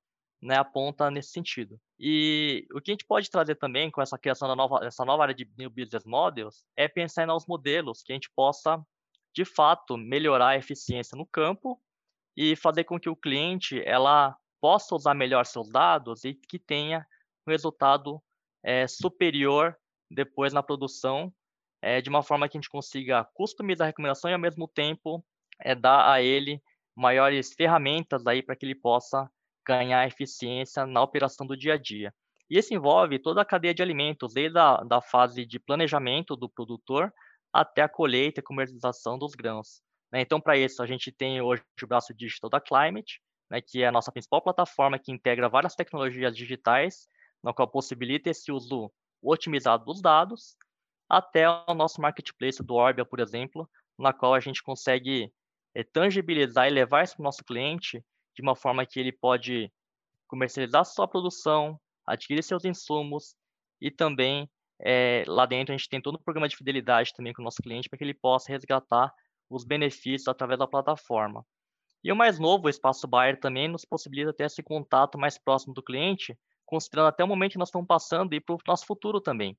né, 0.41 0.57
a 0.57 0.63
ponta 0.63 1.11
nesse 1.11 1.31
sentido. 1.31 1.79
E 1.99 2.67
o 2.73 2.81
que 2.81 2.91
a 2.91 2.93
gente 2.93 3.05
pode 3.05 3.29
trazer 3.29 3.55
também 3.55 3.91
com 3.91 4.01
essa 4.01 4.17
criação 4.17 4.47
da 4.47 4.55
nova, 4.55 4.79
essa 4.83 5.05
nova 5.05 5.23
área 5.23 5.35
de 5.35 5.47
New 5.57 5.69
Business 5.69 6.03
Models 6.03 6.65
é 6.75 6.87
pensar 6.87 7.23
em 7.23 7.27
modelos 7.47 8.01
que 8.01 8.11
a 8.11 8.15
gente 8.15 8.31
possa, 8.35 8.83
de 9.33 9.45
fato, 9.45 9.95
melhorar 9.97 10.49
a 10.49 10.57
eficiência 10.57 11.15
no 11.15 11.27
campo 11.27 11.79
e 12.35 12.55
fazer 12.55 12.85
com 12.85 12.99
que 12.99 13.09
o 13.09 13.15
cliente 13.15 13.81
ela 13.85 14.35
possa 14.59 14.95
usar 14.95 15.13
melhor 15.13 15.45
seus 15.45 15.69
dados 15.69 16.23
e 16.23 16.33
que 16.33 16.57
tenha 16.57 17.05
um 17.47 17.51
resultado 17.51 18.21
é, 18.63 18.87
superior 18.87 19.77
depois 20.09 20.53
na 20.53 20.63
produção, 20.63 21.33
é, 21.81 22.01
de 22.01 22.09
uma 22.09 22.23
forma 22.23 22.47
que 22.47 22.57
a 22.57 22.59
gente 22.59 22.69
consiga 22.69 23.23
customizar 23.33 23.85
a 23.85 23.89
recomendação 23.89 24.29
e, 24.29 24.33
ao 24.33 24.39
mesmo 24.39 24.67
tempo, 24.67 25.23
é, 25.59 25.75
dar 25.75 26.11
a 26.11 26.21
ele 26.21 26.61
maiores 26.95 27.53
ferramentas 27.53 28.25
aí 28.27 28.43
para 28.43 28.55
que 28.55 28.65
ele 28.65 28.75
possa 28.75 29.29
ganhar 29.65 30.07
eficiência 30.07 30.85
na 30.85 31.01
operação 31.01 31.45
do 31.45 31.57
dia 31.57 31.73
a 31.73 31.77
dia. 31.77 32.13
E 32.49 32.57
isso 32.57 32.73
envolve 32.73 33.17
toda 33.19 33.41
a 33.41 33.45
cadeia 33.45 33.73
de 33.73 33.81
alimentos, 33.81 34.33
desde 34.33 34.57
a 34.57 34.77
da 34.77 35.01
fase 35.01 35.45
de 35.45 35.59
planejamento 35.59 36.35
do 36.35 36.49
produtor 36.49 37.13
até 37.53 37.81
a 37.81 37.89
colheita 37.89 38.39
e 38.39 38.43
comercialização 38.43 39.17
dos 39.17 39.33
grãos. 39.33 39.81
Né? 40.11 40.21
Então, 40.21 40.39
para 40.39 40.57
isso, 40.57 40.81
a 40.83 40.85
gente 40.85 41.11
tem 41.11 41.41
hoje 41.41 41.63
o 41.81 41.87
braço 41.87 42.13
digital 42.13 42.49
da 42.49 42.59
Climate, 42.59 43.21
né, 43.49 43.61
que 43.61 43.83
é 43.83 43.87
a 43.87 43.91
nossa 43.91 44.11
principal 44.11 44.41
plataforma 44.41 44.99
que 44.99 45.11
integra 45.11 45.49
várias 45.49 45.75
tecnologias 45.75 46.35
digitais, 46.35 47.07
na 47.43 47.53
qual 47.53 47.67
possibilita 47.67 48.29
esse 48.29 48.51
uso 48.51 48.91
otimizado 49.21 49.85
dos 49.85 50.01
dados, 50.01 50.55
até 51.09 51.49
o 51.67 51.73
nosso 51.73 52.01
marketplace 52.01 52.63
do 52.63 52.75
Orbia, 52.75 53.05
por 53.05 53.19
exemplo, 53.19 53.69
na 53.97 54.13
qual 54.13 54.33
a 54.33 54.39
gente 54.39 54.63
consegue 54.63 55.31
é, 55.75 55.83
tangibilizar 55.83 56.67
e 56.67 56.71
levar 56.71 57.03
isso 57.03 57.15
para 57.15 57.23
o 57.23 57.25
nosso 57.25 57.43
cliente 57.43 58.03
de 58.35 58.41
uma 58.41 58.55
forma 58.55 58.85
que 58.85 58.99
ele 58.99 59.11
pode 59.11 59.71
comercializar 60.27 60.85
sua 60.85 61.07
produção, 61.07 61.79
adquirir 62.05 62.43
seus 62.43 62.65
insumos 62.65 63.35
e 63.79 63.91
também 63.91 64.49
é, 64.83 65.23
lá 65.27 65.45
dentro 65.45 65.73
a 65.73 65.77
gente 65.77 65.89
tem 65.89 66.01
todo 66.01 66.15
um 66.15 66.23
programa 66.23 66.47
de 66.47 66.55
fidelidade 66.55 67.13
também 67.13 67.33
com 67.33 67.41
o 67.41 67.45
nosso 67.45 67.61
cliente 67.61 67.87
para 67.87 67.97
que 67.97 68.03
ele 68.03 68.13
possa 68.13 68.51
resgatar 68.51 69.13
os 69.49 69.63
benefícios 69.63 70.27
através 70.27 70.57
da 70.57 70.67
plataforma. 70.67 71.45
E 72.03 72.11
o 72.11 72.15
mais 72.15 72.39
novo, 72.39 72.65
o 72.65 72.69
Espaço 72.69 73.07
Buyer, 73.07 73.39
também 73.39 73.67
nos 73.67 73.85
possibilita 73.85 74.33
ter 74.33 74.45
esse 74.45 74.63
contato 74.63 75.19
mais 75.19 75.37
próximo 75.37 75.73
do 75.73 75.83
cliente, 75.83 76.35
considerando 76.65 77.09
até 77.09 77.23
o 77.23 77.27
momento 77.27 77.51
que 77.51 77.57
nós 77.59 77.67
estamos 77.67 77.87
passando 77.87 78.33
e 78.33 78.39
para 78.39 78.55
o 78.55 78.59
nosso 78.65 78.85
futuro 78.85 79.21
também. 79.21 79.55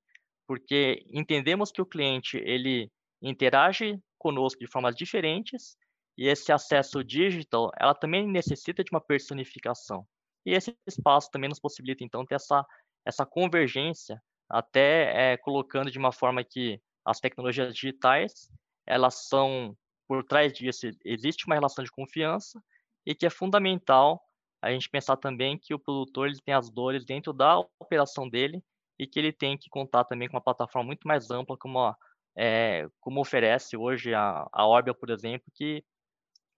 Porque 0.47 1.05
entendemos 1.13 1.71
que 1.71 1.81
o 1.81 1.87
cliente 1.87 2.39
ele 2.39 2.91
interage 3.21 4.01
conosco 4.19 4.59
de 4.59 4.71
formas 4.71 4.97
diferentes 4.97 5.77
e 6.17 6.29
esse 6.29 6.53
acesso 6.53 7.03
digital, 7.03 7.71
ela 7.79 7.95
também 7.95 8.27
necessita 8.29 8.85
de 8.85 8.91
uma 8.93 9.01
personificação. 9.01 10.07
E 10.45 10.53
esse 10.53 10.77
espaço 10.87 11.31
também 11.31 11.49
nos 11.49 11.61
possibilita, 11.61 12.05
então, 12.05 12.27
ter 12.27 12.35
essa, 12.35 12.65
essa 13.05 13.25
convergência, 13.25 14.21
até 14.49 15.33
é, 15.33 15.37
colocando 15.37 15.91
de 15.91 15.99
uma 15.99 16.13
forma 16.13 16.45
que 16.45 16.81
as 17.05 17.19
tecnologias 17.21 17.75
digitais, 17.75 18.51
elas 18.87 19.27
são, 19.29 19.77
por 20.07 20.25
trás 20.25 20.53
disso, 20.53 20.87
existe 21.05 21.47
uma 21.47 21.55
relação 21.55 21.85
de 21.85 21.91
confiança 21.91 22.63
e 23.07 23.15
que 23.15 23.27
é 23.27 23.31
fundamental 23.31 24.21
a 24.61 24.71
gente 24.71 24.89
pensar 24.89 25.17
também 25.17 25.59
que 25.59 25.75
o 25.75 25.79
produtor 25.79 26.29
ele 26.29 26.41
tem 26.41 26.55
as 26.55 26.71
dores 26.71 27.05
dentro 27.05 27.33
da 27.33 27.59
operação 27.81 28.29
dele 28.29 28.63
e 28.99 29.07
que 29.07 29.19
ele 29.19 29.33
tem 29.33 29.57
que 29.59 29.69
contar 29.69 30.05
também 30.05 30.29
com 30.29 30.37
uma 30.37 30.43
plataforma 30.43 30.87
muito 30.87 31.09
mais 31.09 31.31
ampla, 31.31 31.57
como, 31.57 31.81
a, 31.81 31.97
é, 32.37 32.87
como 33.01 33.21
oferece 33.21 33.77
hoje 33.77 34.15
a, 34.15 34.47
a 34.53 34.67
Orbia, 34.67 34.95
por 34.95 35.11
exemplo, 35.11 35.51
que 35.55 35.85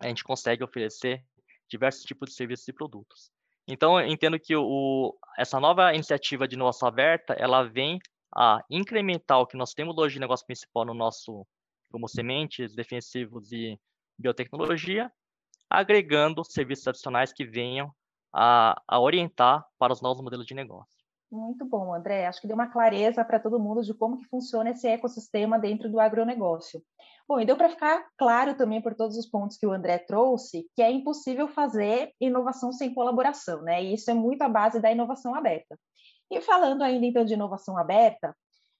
a 0.00 0.09
gente 0.09 0.24
consegue 0.24 0.62
oferecer 0.62 1.24
diversos 1.68 2.04
tipos 2.04 2.30
de 2.30 2.37
serviços 2.37 2.68
e 2.68 2.72
produtos. 2.72 3.30
Então, 3.66 3.98
eu 3.98 4.07
entendo 4.07 4.38
que 4.38 4.54
o, 4.54 5.16
essa 5.38 5.59
nova 5.59 5.94
iniciativa 5.94 6.46
de 6.46 6.54
inovação 6.54 6.87
aberta, 6.87 7.35
ela 7.35 7.62
vem 7.62 7.98
a 8.35 8.62
incrementar 8.68 9.40
o 9.40 9.46
que 9.46 9.57
nós 9.57 9.72
temos 9.72 9.96
hoje 9.96 10.14
de 10.14 10.20
negócio 10.20 10.44
principal 10.44 10.85
no 10.85 10.92
nosso, 10.92 11.46
como 11.90 12.09
sementes, 12.09 12.74
defensivos 12.74 13.50
e 13.52 13.80
biotecnologia, 14.18 15.11
agregando 15.70 16.44
serviços 16.44 16.87
adicionais 16.88 17.33
que 17.33 17.44
venham 17.44 17.92
a, 18.33 18.80
a 18.87 19.00
orientar 19.00 19.64
para 19.78 19.92
os 19.92 20.02
novos 20.02 20.22
modelos 20.22 20.46
de 20.46 20.54
negócio. 20.54 21.04
Muito 21.35 21.64
bom, 21.64 21.92
André. 21.92 22.27
Acho 22.27 22.40
que 22.40 22.47
deu 22.47 22.55
uma 22.55 22.70
clareza 22.70 23.25
para 23.25 23.40
todo 23.40 23.59
mundo 23.59 23.83
de 23.83 23.92
como 23.92 24.18
que 24.18 24.29
funciona 24.29 24.70
esse 24.70 24.87
ecossistema 24.87 25.59
dentro 25.59 25.90
do 25.90 25.99
agronegócio. 25.99 26.81
Bom, 27.29 27.40
e 27.40 27.44
deu 27.44 27.57
para 27.57 27.70
ficar 27.70 28.07
claro 28.16 28.57
também 28.57 28.81
por 28.81 28.94
todos 28.94 29.16
os 29.16 29.27
pontos 29.27 29.57
que 29.57 29.66
o 29.66 29.73
André 29.73 29.99
trouxe 29.99 30.70
que 30.77 30.81
é 30.81 30.92
impossível 30.92 31.49
fazer 31.49 32.12
inovação 32.20 32.73
sem 32.73 32.94
colaboração, 32.94 33.62
né? 33.62 33.83
E 33.83 33.94
isso 33.94 34.09
é 34.12 34.14
muito 34.14 34.42
a 34.42 34.49
base 34.49 34.81
da 34.81 34.92
inovação 34.92 35.35
aberta. 35.35 35.77
E 36.31 36.40
falando 36.40 36.83
ainda 36.83 37.05
então 37.05 37.25
de 37.25 37.35
inovação 37.35 37.77
aberta, 37.77 38.33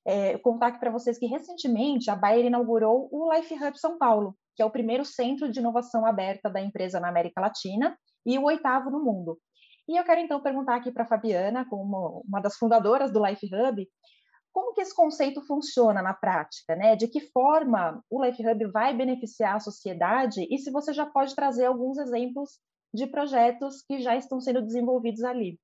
é, 0.07 0.39
contar 0.39 0.69
aqui 0.69 0.79
para 0.79 0.93
vocês 0.93 1.19
que 1.19 1.27
recentemente 1.27 2.09
a 2.09 2.15
Bayer 2.15 2.47
inaugurou 2.47 3.09
o 3.11 3.35
Life 3.35 3.53
Hub 3.53 3.77
São 3.77 3.99
Paulo, 3.99 4.37
que 4.55 4.63
é 4.63 4.65
o 4.65 4.71
primeiro 4.71 5.05
centro 5.05 5.51
de 5.51 5.59
inovação 5.59 6.07
aberta 6.07 6.49
da 6.49 6.61
empresa 6.61 7.01
na 7.01 7.09
América 7.09 7.41
Latina 7.41 7.99
e 8.25 8.39
o 8.39 8.45
oitavo 8.45 8.91
no 8.91 9.03
mundo. 9.03 9.39
E 9.89 9.99
eu 9.99 10.05
quero 10.05 10.21
então 10.21 10.41
perguntar 10.41 10.77
aqui 10.77 10.91
para 10.91 11.03
a 11.03 11.07
Fabiana, 11.07 11.67
como 11.69 12.23
uma 12.27 12.41
das 12.41 12.57
fundadoras 12.57 13.13
do 13.13 13.25
Life 13.25 13.47
Hub, 13.47 13.87
como 14.53 14.73
que 14.73 14.81
esse 14.81 14.95
conceito 14.95 15.43
funciona 15.43 16.01
na 16.01 16.15
prática, 16.15 16.77
né? 16.77 16.97
De 16.97 17.09
que 17.09 17.21
forma 17.33 18.03
o 18.09 18.25
Life 18.25 18.47
Hub 18.47 18.67
vai 18.71 18.97
beneficiar 18.97 19.57
a 19.57 19.61
sociedade 19.61 20.47
e 20.49 20.59
se 20.59 20.71
você 20.71 20.93
já 20.93 21.05
pode 21.05 21.35
trazer 21.35 21.67
alguns 21.67 21.99
exemplos 21.99 22.61
de 22.95 23.07
projetos 23.07 23.83
que 23.83 23.99
já 23.99 24.17
estão 24.17 24.41
sendo 24.41 24.63
desenvolvidos 24.63 25.25
ali. 25.25 25.59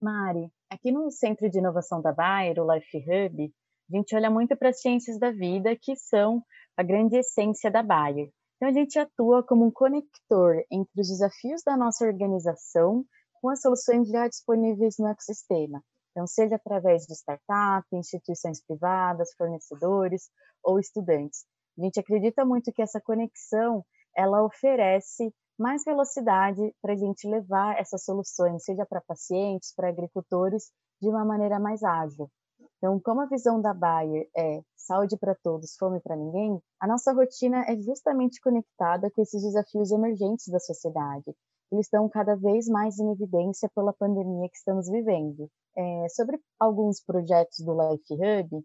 Mari, 0.00 0.50
aqui 0.70 0.92
no 0.92 1.10
Centro 1.10 1.50
de 1.50 1.58
Inovação 1.58 2.00
da 2.00 2.12
Bayer, 2.12 2.58
o 2.58 2.72
Life 2.72 2.96
Hub, 2.96 3.52
a 3.92 3.96
gente 3.96 4.14
olha 4.14 4.30
muito 4.30 4.56
para 4.56 4.68
as 4.68 4.80
ciências 4.80 5.18
da 5.18 5.32
vida, 5.32 5.76
que 5.76 5.96
são 5.96 6.42
a 6.76 6.82
grande 6.82 7.16
essência 7.16 7.70
da 7.70 7.82
Bayer. 7.82 8.30
Então, 8.56 8.68
a 8.68 8.72
gente 8.72 8.98
atua 8.98 9.42
como 9.42 9.66
um 9.66 9.70
conector 9.70 10.64
entre 10.70 11.00
os 11.00 11.08
desafios 11.08 11.62
da 11.64 11.76
nossa 11.76 12.06
organização 12.06 13.04
com 13.40 13.48
as 13.48 13.60
soluções 13.60 14.08
já 14.08 14.28
disponíveis 14.28 14.96
no 14.98 15.08
ecossistema. 15.08 15.82
Então, 16.10 16.26
seja 16.26 16.56
através 16.56 17.06
de 17.06 17.14
startups, 17.14 17.92
instituições 17.92 18.62
privadas, 18.64 19.32
fornecedores 19.36 20.28
ou 20.62 20.78
estudantes. 20.78 21.44
A 21.78 21.82
gente 21.82 22.00
acredita 22.00 22.44
muito 22.44 22.72
que 22.72 22.82
essa 22.82 23.00
conexão 23.00 23.84
ela 24.16 24.44
oferece 24.44 25.32
mais 25.58 25.84
velocidade 25.84 26.74
para 26.82 26.94
a 26.94 26.96
gente 26.96 27.28
levar 27.28 27.78
essas 27.78 28.02
soluções, 28.04 28.64
seja 28.64 28.84
para 28.86 29.00
pacientes, 29.00 29.74
para 29.74 29.88
agricultores, 29.88 30.72
de 31.00 31.08
uma 31.08 31.24
maneira 31.24 31.60
mais 31.60 31.82
ágil. 31.82 32.30
Então, 32.78 32.98
como 33.00 33.20
a 33.20 33.26
visão 33.26 33.60
da 33.60 33.74
Bayer 33.74 34.28
é 34.36 34.62
saúde 34.76 35.16
para 35.18 35.34
todos, 35.34 35.76
fome 35.78 36.00
para 36.00 36.16
ninguém, 36.16 36.60
a 36.80 36.86
nossa 36.86 37.12
rotina 37.12 37.62
é 37.68 37.76
justamente 37.76 38.40
conectada 38.40 39.10
com 39.10 39.20
esses 39.20 39.42
desafios 39.42 39.90
emergentes 39.90 40.48
da 40.48 40.58
sociedade, 40.58 41.34
eles 41.72 41.86
estão 41.86 42.08
cada 42.08 42.34
vez 42.36 42.66
mais 42.66 42.98
em 42.98 43.12
evidência 43.12 43.70
pela 43.74 43.92
pandemia 43.92 44.48
que 44.48 44.56
estamos 44.56 44.88
vivendo. 44.88 45.48
É, 45.76 46.06
sobre 46.10 46.38
alguns 46.58 47.00
projetos 47.02 47.58
do 47.64 47.72
Life 47.72 48.12
Hub, 48.12 48.64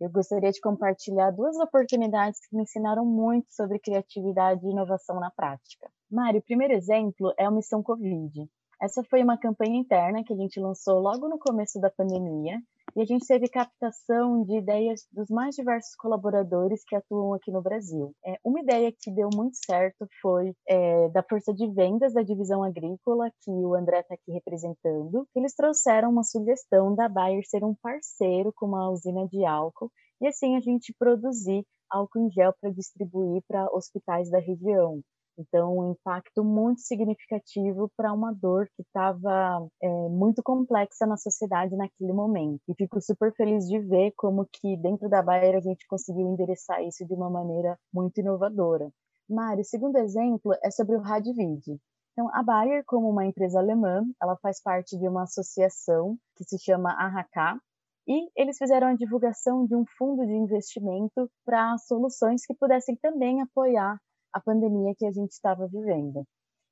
eu 0.00 0.10
gostaria 0.10 0.50
de 0.50 0.60
compartilhar 0.60 1.30
duas 1.30 1.56
oportunidades 1.56 2.40
que 2.40 2.56
me 2.56 2.62
ensinaram 2.62 3.04
muito 3.04 3.46
sobre 3.50 3.78
criatividade 3.78 4.66
e 4.66 4.70
inovação 4.70 5.20
na 5.20 5.30
prática. 5.30 5.90
Mário, 6.10 6.40
o 6.40 6.44
primeiro 6.44 6.74
exemplo 6.74 7.32
é 7.38 7.44
a 7.44 7.50
Missão 7.50 7.82
Covid. 7.82 8.48
Essa 8.80 9.02
foi 9.04 9.22
uma 9.22 9.38
campanha 9.38 9.76
interna 9.76 10.24
que 10.24 10.32
a 10.32 10.36
gente 10.36 10.60
lançou 10.60 10.98
logo 10.98 11.28
no 11.28 11.38
começo 11.38 11.80
da 11.80 11.90
pandemia 11.90 12.60
e 12.96 13.00
a 13.00 13.04
gente 13.04 13.26
teve 13.26 13.48
captação 13.48 14.44
de 14.44 14.56
ideias 14.56 15.06
dos 15.10 15.28
mais 15.28 15.56
diversos 15.56 15.96
colaboradores 15.96 16.84
que 16.84 16.94
atuam 16.94 17.34
aqui 17.34 17.50
no 17.50 17.60
Brasil. 17.62 18.14
É, 18.24 18.38
uma 18.44 18.60
ideia 18.60 18.92
que 18.92 19.10
deu 19.10 19.28
muito 19.34 19.56
certo 19.56 20.06
foi 20.20 20.54
é, 20.68 21.08
da 21.08 21.22
força 21.22 21.52
de 21.52 21.66
vendas 21.66 22.12
da 22.12 22.22
divisão 22.22 22.62
agrícola, 22.62 23.30
que 23.42 23.50
o 23.50 23.74
André 23.74 24.00
está 24.00 24.14
aqui 24.14 24.30
representando. 24.32 25.26
Eles 25.34 25.54
trouxeram 25.54 26.10
uma 26.10 26.22
sugestão 26.22 26.94
da 26.94 27.08
Bayer 27.08 27.42
ser 27.46 27.64
um 27.64 27.74
parceiro 27.74 28.52
com 28.54 28.66
uma 28.66 28.90
usina 28.90 29.26
de 29.26 29.44
álcool 29.44 29.90
e 30.20 30.28
assim 30.28 30.56
a 30.56 30.60
gente 30.60 30.94
produzir 30.96 31.66
álcool 31.90 32.26
em 32.26 32.30
gel 32.30 32.54
para 32.60 32.70
distribuir 32.70 33.42
para 33.48 33.66
hospitais 33.72 34.30
da 34.30 34.38
região. 34.38 35.00
Então, 35.36 35.78
um 35.78 35.90
impacto 35.92 36.44
muito 36.44 36.80
significativo 36.80 37.90
para 37.96 38.12
uma 38.12 38.32
dor 38.32 38.68
que 38.76 38.82
estava 38.82 39.66
é, 39.82 39.88
muito 40.08 40.42
complexa 40.42 41.06
na 41.06 41.16
sociedade 41.16 41.76
naquele 41.76 42.12
momento. 42.12 42.60
E 42.68 42.74
fico 42.74 43.00
super 43.00 43.32
feliz 43.34 43.66
de 43.66 43.78
ver 43.80 44.12
como 44.16 44.46
que 44.46 44.76
dentro 44.76 45.08
da 45.08 45.22
Bayer 45.22 45.56
a 45.56 45.60
gente 45.60 45.86
conseguiu 45.88 46.28
endereçar 46.28 46.82
isso 46.82 47.04
de 47.04 47.14
uma 47.14 47.28
maneira 47.28 47.78
muito 47.92 48.18
inovadora. 48.20 48.90
Mário, 49.28 49.62
o 49.62 49.64
segundo 49.64 49.96
exemplo 49.96 50.52
é 50.62 50.70
sobre 50.70 50.96
o 50.96 51.00
Radvid. 51.00 51.80
Então, 52.12 52.28
a 52.32 52.42
Bayer, 52.42 52.84
como 52.86 53.10
uma 53.10 53.26
empresa 53.26 53.58
alemã, 53.58 54.04
ela 54.22 54.36
faz 54.36 54.62
parte 54.62 54.96
de 54.96 55.08
uma 55.08 55.24
associação 55.24 56.16
que 56.36 56.44
se 56.44 56.58
chama 56.58 56.92
AHK, 56.92 57.60
e 58.06 58.28
eles 58.36 58.58
fizeram 58.58 58.88
a 58.88 58.94
divulgação 58.94 59.66
de 59.66 59.74
um 59.74 59.84
fundo 59.96 60.26
de 60.26 60.32
investimento 60.32 61.28
para 61.44 61.76
soluções 61.78 62.44
que 62.46 62.54
pudessem 62.54 62.96
também 62.96 63.40
apoiar 63.40 63.98
a 64.34 64.40
pandemia 64.40 64.94
que 64.98 65.06
a 65.06 65.12
gente 65.12 65.30
estava 65.30 65.68
vivendo. 65.68 66.26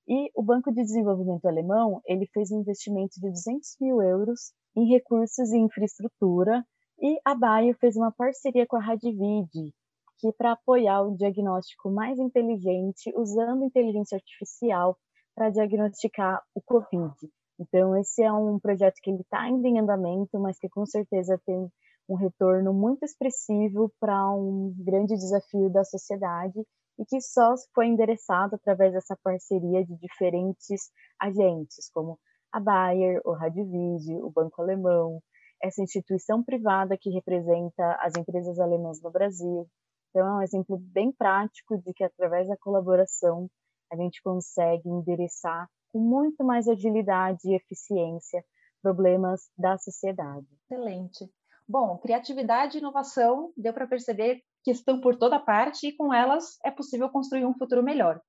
E 0.09 0.31
o 0.35 0.43
Banco 0.43 0.73
de 0.73 0.83
Desenvolvimento 0.83 1.47
Alemão 1.47 2.03
ele 2.05 2.27
fez 2.27 2.51
um 2.51 2.61
investimento 2.61 3.21
de 3.21 3.31
200 3.31 3.77
mil 3.81 4.03
euros 4.03 4.53
em 4.77 4.89
recursos 4.89 5.53
e 5.53 5.59
infraestrutura 5.59 6.65
e 7.01 7.19
a 7.25 7.35
Bayer 7.35 7.77
fez 7.79 7.97
uma 7.97 8.11
parceria 8.11 8.67
com 8.67 8.77
a 8.77 8.81
Radvid, 8.81 9.73
que 10.19 10.29
é 10.29 10.33
para 10.33 10.53
apoiar 10.53 11.03
o 11.03 11.17
diagnóstico 11.17 11.89
mais 11.89 12.19
inteligente 12.19 13.13
usando 13.17 13.65
inteligência 13.65 14.17
artificial 14.17 14.99
para 15.37 15.51
diagnosticar 15.51 16.43
o 16.53 16.61
COVID. 16.61 17.15
Então 17.61 17.97
esse 17.97 18.25
é 18.25 18.33
um 18.33 18.59
projeto 18.59 18.97
que 19.01 19.11
ele 19.11 19.23
está 19.23 19.43
ainda 19.43 19.69
em 19.69 19.79
andamento, 19.79 20.37
mas 20.41 20.59
que 20.59 20.69
com 20.69 20.85
certeza 20.85 21.41
tem 21.47 21.71
um 22.09 22.17
retorno 22.17 22.75
muito 22.75 23.05
expressivo 23.05 23.93
para 24.01 24.29
um 24.35 24.75
grande 24.79 25.15
desafio 25.15 25.71
da 25.71 25.85
sociedade 25.85 26.61
e 26.99 27.05
que 27.05 27.21
só 27.21 27.55
foi 27.75 27.87
endereçado 27.87 28.57
através 28.57 28.93
dessa 28.93 29.17
parceria 29.23 29.85
de 29.85 29.97
diferentes 29.97 30.91
agentes, 31.21 31.91
como 31.93 32.19
a 32.53 32.61
Bayer, 32.61 33.21
o 33.25 33.33
Radiovid, 33.33 34.15
o 34.23 34.31
Banco 34.31 34.61
Alemão, 34.61 35.21
essa 35.63 35.83
instituição 35.83 36.43
privada 36.43 36.99
que 37.01 37.11
representa 37.11 37.97
as 38.01 38.15
empresas 38.17 38.59
alemãs 38.59 39.01
no 39.01 39.11
Brasil. 39.11 39.67
Então, 40.11 40.27
é 40.27 40.39
um 40.39 40.43
exemplo 40.43 40.79
bem 40.79 41.13
prático 41.13 41.79
de 41.79 41.93
que, 41.95 42.05
através 42.05 42.49
da 42.49 42.57
colaboração, 42.59 43.49
a 43.91 43.97
gente 43.97 44.21
consegue 44.23 44.89
endereçar 44.89 45.69
com 45.93 46.01
muito 46.01 46.45
mais 46.45 46.69
agilidade 46.69 47.41
e 47.45 47.55
eficiência 47.55 48.45
problemas 48.83 49.49
da 49.57 49.79
sociedade. 49.79 50.47
Excelente. 50.65 51.31
Bom, 51.69 51.97
criatividade 51.99 52.77
e 52.77 52.81
inovação, 52.81 53.53
deu 53.57 53.73
para 53.73 53.87
perceber 53.87 54.43
que 54.65 54.71
estão 54.71 55.01
por 55.01 55.17
toda 55.17 55.39
parte 55.39 55.89
e 55.89 55.97
com 55.97 56.13
elas 56.13 56.59
é 56.65 56.71
possível 56.71 57.09
construir 57.09 57.45
um 57.45 57.55
futuro 57.55 57.83
melhor. 57.83 58.21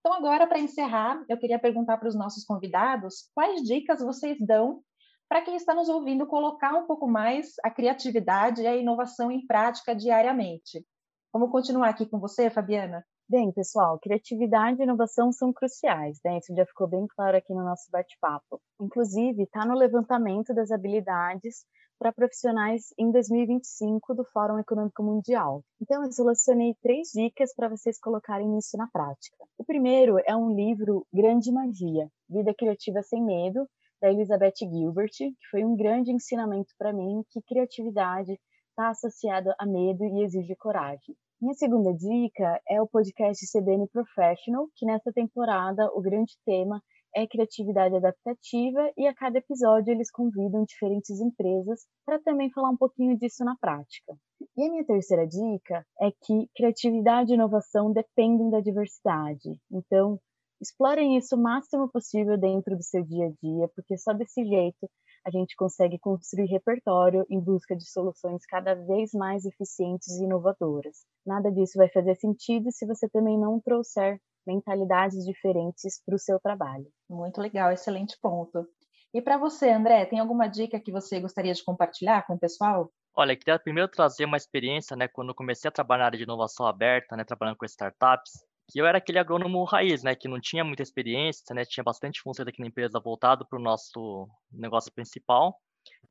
Então, 0.00 0.14
agora, 0.14 0.46
para 0.46 0.58
encerrar, 0.58 1.22
eu 1.28 1.38
queria 1.38 1.58
perguntar 1.58 1.98
para 1.98 2.08
os 2.08 2.14
nossos 2.14 2.44
convidados 2.44 3.30
quais 3.34 3.62
dicas 3.62 4.00
vocês 4.00 4.38
dão 4.40 4.82
para 5.28 5.42
quem 5.42 5.54
está 5.54 5.74
nos 5.74 5.88
ouvindo 5.88 6.26
colocar 6.26 6.74
um 6.74 6.86
pouco 6.86 7.06
mais 7.06 7.52
a 7.62 7.70
criatividade 7.70 8.62
e 8.62 8.66
a 8.66 8.76
inovação 8.76 9.30
em 9.30 9.46
prática 9.46 9.94
diariamente. 9.94 10.84
Vamos 11.32 11.52
continuar 11.52 11.90
aqui 11.90 12.06
com 12.06 12.18
você, 12.18 12.50
Fabiana? 12.50 13.04
Bem, 13.28 13.52
pessoal, 13.52 13.96
criatividade 14.00 14.80
e 14.80 14.82
inovação 14.82 15.30
são 15.30 15.52
cruciais, 15.52 16.18
né? 16.24 16.38
Isso 16.38 16.52
já 16.52 16.66
ficou 16.66 16.88
bem 16.88 17.06
claro 17.06 17.36
aqui 17.36 17.54
no 17.54 17.62
nosso 17.62 17.88
bate-papo. 17.92 18.60
Inclusive, 18.80 19.44
está 19.44 19.64
no 19.64 19.76
levantamento 19.76 20.52
das 20.52 20.72
habilidades 20.72 21.64
para 22.00 22.14
profissionais 22.14 22.94
em 22.98 23.12
2025 23.12 24.14
do 24.14 24.24
Fórum 24.32 24.58
Econômico 24.58 25.02
Mundial. 25.02 25.62
Então, 25.78 26.02
eu 26.02 26.10
selecionei 26.10 26.74
três 26.82 27.10
dicas 27.14 27.54
para 27.54 27.68
vocês 27.68 28.00
colocarem 28.00 28.56
isso 28.56 28.74
na 28.78 28.88
prática. 28.90 29.36
O 29.58 29.64
primeiro 29.64 30.16
é 30.26 30.34
um 30.34 30.50
livro 30.50 31.06
Grande 31.12 31.52
Magia, 31.52 32.08
Vida 32.26 32.54
Criativa 32.54 33.02
Sem 33.02 33.22
Medo, 33.22 33.68
da 34.00 34.10
Elizabeth 34.10 34.54
Gilbert, 34.60 35.10
que 35.10 35.50
foi 35.50 35.62
um 35.62 35.76
grande 35.76 36.10
ensinamento 36.10 36.72
para 36.78 36.90
mim 36.90 37.22
que 37.28 37.42
criatividade 37.42 38.32
está 38.70 38.88
associada 38.88 39.54
a 39.58 39.66
medo 39.66 40.02
e 40.02 40.24
exige 40.24 40.56
coragem. 40.56 41.14
Minha 41.38 41.52
segunda 41.52 41.92
dica 41.92 42.58
é 42.66 42.80
o 42.80 42.88
podcast 42.88 43.44
CBN 43.52 43.86
Professional, 43.88 44.68
que 44.74 44.86
nessa 44.86 45.12
temporada 45.12 45.90
o 45.92 46.00
grande 46.00 46.32
tema 46.46 46.82
é 47.14 47.26
criatividade 47.26 47.96
adaptativa 47.96 48.90
e 48.96 49.06
a 49.06 49.14
cada 49.14 49.38
episódio 49.38 49.92
eles 49.92 50.10
convidam 50.10 50.64
diferentes 50.64 51.20
empresas 51.20 51.86
para 52.04 52.20
também 52.20 52.50
falar 52.50 52.70
um 52.70 52.76
pouquinho 52.76 53.16
disso 53.18 53.44
na 53.44 53.56
prática. 53.60 54.16
E 54.56 54.64
a 54.64 54.70
minha 54.70 54.84
terceira 54.84 55.26
dica 55.26 55.84
é 56.00 56.10
que 56.10 56.48
criatividade 56.54 57.32
e 57.32 57.34
inovação 57.34 57.92
dependem 57.92 58.50
da 58.50 58.60
diversidade. 58.60 59.56
Então, 59.70 60.18
explorem 60.60 61.16
isso 61.16 61.36
o 61.36 61.42
máximo 61.42 61.90
possível 61.90 62.38
dentro 62.38 62.76
do 62.76 62.82
seu 62.82 63.02
dia 63.04 63.26
a 63.26 63.30
dia, 63.42 63.68
porque 63.74 63.96
só 63.96 64.12
desse 64.12 64.44
jeito 64.44 64.88
a 65.26 65.30
gente 65.30 65.54
consegue 65.56 65.98
construir 65.98 66.46
repertório 66.46 67.26
em 67.28 67.40
busca 67.40 67.76
de 67.76 67.88
soluções 67.90 68.44
cada 68.46 68.74
vez 68.74 69.10
mais 69.12 69.44
eficientes 69.44 70.08
e 70.18 70.24
inovadoras. 70.24 71.04
Nada 71.26 71.50
disso 71.50 71.76
vai 71.76 71.88
fazer 71.90 72.14
sentido 72.16 72.70
se 72.70 72.86
você 72.86 73.08
também 73.08 73.38
não 73.38 73.60
trouxer 73.60 74.18
mentalidades 74.46 75.24
diferentes 75.24 76.02
para 76.04 76.14
o 76.14 76.18
seu 76.18 76.38
trabalho. 76.40 76.86
Muito 77.08 77.40
legal, 77.40 77.70
excelente 77.70 78.16
ponto. 78.20 78.66
E 79.12 79.20
para 79.20 79.38
você, 79.38 79.70
André, 79.70 80.04
tem 80.06 80.20
alguma 80.20 80.46
dica 80.46 80.80
que 80.80 80.92
você 80.92 81.18
gostaria 81.20 81.52
de 81.52 81.64
compartilhar 81.64 82.26
com 82.26 82.34
o 82.34 82.38
pessoal? 82.38 82.90
Olha, 83.14 83.36
queria 83.36 83.58
primeiro 83.58 83.88
trazer 83.88 84.24
uma 84.24 84.36
experiência, 84.36 84.96
né, 84.96 85.08
quando 85.08 85.34
comecei 85.34 85.68
a 85.68 85.72
trabalhar 85.72 86.02
na 86.02 86.06
área 86.06 86.18
de 86.18 86.22
inovação 86.22 86.64
aberta, 86.66 87.16
né, 87.16 87.24
trabalhando 87.24 87.56
com 87.56 87.66
startups, 87.66 88.32
que 88.70 88.80
eu 88.80 88.86
era 88.86 88.98
aquele 88.98 89.18
agrônomo 89.18 89.64
raiz, 89.64 90.04
né, 90.04 90.14
que 90.14 90.28
não 90.28 90.40
tinha 90.40 90.62
muita 90.62 90.82
experiência, 90.82 91.52
né, 91.52 91.64
tinha 91.64 91.82
bastante 91.82 92.20
funções 92.22 92.46
aqui 92.46 92.60
na 92.60 92.68
empresa 92.68 93.00
voltado 93.00 93.44
para 93.48 93.58
o 93.58 93.62
nosso 93.62 94.28
negócio 94.52 94.92
principal, 94.94 95.56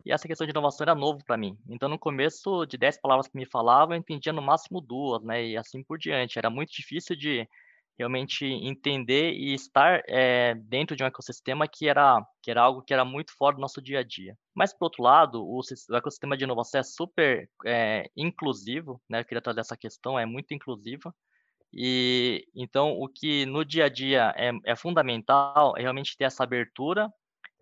e 0.05 0.11
essa 0.11 0.27
questão 0.27 0.45
de 0.45 0.51
inovação 0.51 0.83
era 0.83 0.95
novo 0.95 1.23
para 1.25 1.37
mim. 1.37 1.57
Então, 1.69 1.87
no 1.87 1.97
começo, 1.97 2.65
de 2.65 2.77
10 2.77 2.99
palavras 2.99 3.27
que 3.27 3.37
me 3.37 3.45
falavam, 3.45 3.95
eu 3.95 3.99
entendia 3.99 4.33
no 4.33 4.41
máximo 4.41 4.81
duas, 4.81 5.23
né, 5.23 5.45
e 5.45 5.57
assim 5.57 5.81
por 5.83 5.97
diante. 5.97 6.37
Era 6.37 6.49
muito 6.49 6.71
difícil 6.71 7.15
de 7.15 7.47
realmente 7.99 8.45
entender 8.45 9.33
e 9.33 9.53
estar 9.53 10.01
é, 10.07 10.55
dentro 10.55 10.95
de 10.95 11.03
um 11.03 11.07
ecossistema 11.07 11.67
que 11.67 11.87
era, 11.87 12.25
que 12.41 12.49
era 12.49 12.61
algo 12.61 12.81
que 12.81 12.93
era 12.93 13.03
muito 13.03 13.35
fora 13.37 13.57
do 13.57 13.61
nosso 13.61 13.81
dia 13.81 13.99
a 13.99 14.03
dia. 14.03 14.37
Mas, 14.55 14.73
por 14.73 14.85
outro 14.85 15.03
lado, 15.03 15.43
o, 15.43 15.59
o 15.59 15.95
ecossistema 15.95 16.37
de 16.37 16.45
inovação 16.45 16.79
é 16.79 16.83
super 16.83 17.49
é, 17.65 18.09
inclusivo, 18.15 19.01
né? 19.09 19.19
Eu 19.19 19.25
queria 19.25 19.41
trazer 19.41 19.59
essa 19.59 19.75
questão, 19.75 20.17
é 20.17 20.25
muito 20.25 20.53
inclusiva. 20.53 21.13
E 21.73 22.47
então 22.55 22.99
o 22.99 23.07
que 23.07 23.45
no 23.45 23.63
dia 23.63 23.85
a 23.85 23.89
dia 23.89 24.33
é, 24.35 24.51
é 24.65 24.75
fundamental 24.75 25.77
é 25.77 25.81
realmente 25.81 26.17
ter 26.17 26.23
essa 26.23 26.43
abertura 26.43 27.07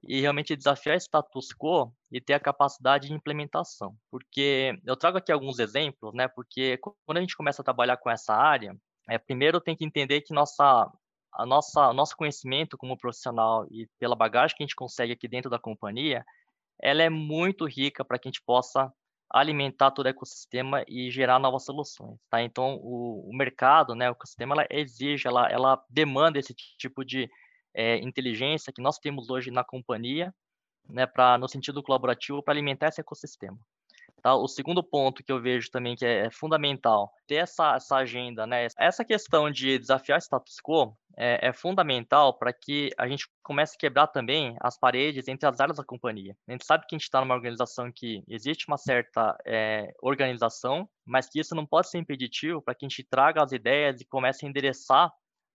e 0.08 0.22
realmente 0.22 0.56
desafiar 0.56 0.96
o 0.96 0.98
status 0.98 1.50
quo 1.54 1.92
e 2.12 2.22
ter 2.22 2.34
a 2.34 2.40
capacidade 2.40 3.08
de 3.08 3.14
implementação. 3.14 3.96
Porque 4.10 4.80
eu 4.86 4.96
trago 4.96 5.18
aqui 5.18 5.32
alguns 5.32 5.60
exemplos, 5.60 6.14
né? 6.14 6.28
Porque 6.28 6.78
quando 6.78 7.18
a 7.18 7.22
gente 7.22 7.36
começa 7.36 7.62
a 7.62 7.66
trabalhar 7.66 7.98
com 7.98 8.10
essa 8.10 8.34
área, 8.34 8.74
é, 9.10 9.18
primeiro 9.18 9.62
tem 9.62 9.76
que 9.76 9.86
entender 9.86 10.22
que 10.22 10.34
nossa 10.34 10.92
a 11.34 11.46
nossa 11.46 11.94
nosso 11.94 12.16
conhecimento 12.18 12.78
como 12.78 12.98
profissional 12.98 13.68
e 13.70 13.88
pela 14.00 14.16
bagagem 14.16 14.56
que 14.58 14.64
a 14.64 14.66
gente 14.66 14.76
consegue 14.76 15.14
aqui 15.14 15.28
dentro 15.28 15.50
da 15.52 15.60
companhia, 15.60 16.26
ela 16.82 17.04
é 17.04 17.10
muito 17.10 17.66
rica 17.66 18.04
para 18.04 18.18
que 18.18 18.28
a 18.28 18.32
gente 18.32 18.42
possa 18.44 18.92
alimentar 19.30 19.92
todo 19.92 20.06
o 20.06 20.10
ecossistema 20.10 20.84
e 20.88 21.12
gerar 21.12 21.40
novas 21.40 21.66
soluções, 21.66 22.18
tá? 22.30 22.42
Então, 22.42 22.76
o, 22.82 23.30
o 23.30 23.36
mercado, 23.36 23.94
né, 23.94 24.10
o 24.10 24.14
ecossistema, 24.14 24.56
ela 24.56 24.68
exige, 24.70 25.28
ela, 25.28 25.50
ela 25.50 25.84
demanda 25.90 26.40
esse 26.40 26.54
tipo 26.54 27.04
de 27.04 27.30
é, 27.74 27.98
inteligência 27.98 28.72
que 28.72 28.82
nós 28.82 28.98
temos 28.98 29.30
hoje 29.30 29.52
na 29.52 29.64
companhia, 29.64 30.34
né, 30.88 31.06
para 31.06 31.38
no 31.38 31.48
sentido 31.48 31.84
colaborativo, 31.84 32.42
para 32.42 32.54
alimentar 32.54 32.88
esse 32.88 33.02
ecossistema. 33.02 33.60
Tá? 34.22 34.36
O 34.36 34.48
segundo 34.48 34.84
ponto 34.84 35.24
que 35.24 35.32
eu 35.32 35.42
vejo 35.42 35.70
também 35.70 35.96
que 35.96 36.06
é, 36.06 36.26
é 36.26 36.32
fundamental, 36.32 37.12
ter 37.28 37.36
essa, 37.36 37.76
essa 37.76 37.98
agenda, 37.98 38.48
né? 38.48 38.68
Essa 38.78 39.06
questão 39.06 39.50
de 39.52 39.78
desafiar 39.78 40.20
status 40.20 40.58
quo 40.62 40.98
é, 41.16 41.50
é 41.50 41.54
fundamental 41.54 42.38
para 42.38 42.52
que 42.52 42.90
a 42.98 43.08
gente 43.08 43.28
comece 43.44 43.76
a 43.76 43.80
quebrar 43.80 44.08
também 44.08 44.56
as 44.60 44.78
paredes 44.78 45.28
entre 45.28 45.48
as 45.48 45.60
áreas 45.60 45.78
da 45.78 45.84
companhia. 45.84 46.36
A 46.48 46.52
gente 46.52 46.66
sabe 46.66 46.86
que 46.88 46.96
a 46.96 46.98
gente 46.98 47.06
está 47.06 47.22
numa 47.22 47.36
organização 47.36 47.92
que 47.92 48.24
existe 48.28 48.68
uma 48.68 48.78
certa 48.78 49.38
é, 49.46 49.94
organização, 50.02 50.90
mas 51.06 51.30
que 51.30 51.40
isso 51.40 51.56
não 51.56 51.66
pode 51.66 51.90
ser 51.90 52.00
impeditivo 52.00 52.62
para 52.62 52.76
que 52.76 52.86
a 52.86 52.90
gente 52.90 53.04
traga 53.04 53.44
as 53.44 53.52
ideias 53.52 54.02
e 54.02 54.06
comece 54.06 54.46
a 54.46 54.50
endereçar 54.50 55.12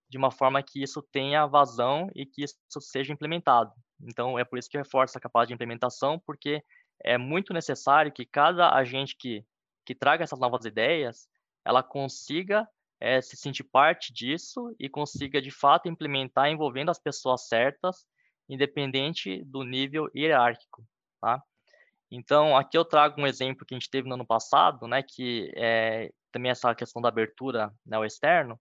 de 0.09 0.19
uma 0.19 0.31
forma 0.31 0.63
que 0.63 0.83
isso 0.83 1.01
tenha 1.11 1.47
vazão 1.47 2.11
e 2.15 2.27
que 2.27 2.45
isso 2.45 2.57
seja 2.81 3.13
implementado. 3.13 3.73
Então, 4.03 4.39
é 4.39 4.45
por 4.45 4.59
isso 4.59 4.69
que 4.69 4.77
eu 4.77 4.83
reforço 4.83 5.17
a 5.17 5.21
capacidade 5.21 5.49
de 5.49 5.55
implementação, 5.55 6.19
porque 6.27 6.63
é 7.05 7.19
muito 7.19 7.53
necessário 7.53 8.13
que 8.13 8.25
cada 8.25 8.75
agente 8.75 9.17
que, 9.17 9.45
que 9.85 9.95
traga 9.95 10.25
essas 10.25 10.39
novas 10.39 10.65
ideias, 10.65 11.29
ela 11.65 11.83
consiga 11.83 12.69
é, 13.01 13.21
se 13.21 13.37
sentir 13.37 13.65
parte 13.65 14.13
disso 14.13 14.75
e 14.79 14.89
consiga, 14.89 15.43
de 15.43 15.51
fato, 15.51 15.89
implementar 15.89 16.49
envolvendo 16.49 16.91
as 16.91 16.99
pessoas 16.99 17.49
certas, 17.49 18.07
independente 18.49 19.43
do 19.45 19.65
nível 19.65 20.09
hierárquico, 20.15 20.85
tá? 21.21 21.43
Então, 22.11 22.57
aqui 22.57 22.77
eu 22.77 22.85
trago 22.85 23.21
um 23.21 23.27
exemplo 23.27 23.65
que 23.65 23.75
a 23.75 23.79
gente 23.79 23.91
teve 23.91 24.07
no 24.07 24.15
ano 24.15 24.27
passado, 24.27 24.87
né, 24.87 25.03
que 25.03 25.51
é 25.57 26.13
também 26.31 26.51
essa 26.51 26.75
questão 26.75 27.01
da 27.01 27.09
abertura 27.09 27.73
né, 27.85 27.97
ao 27.97 28.05
externo, 28.05 28.61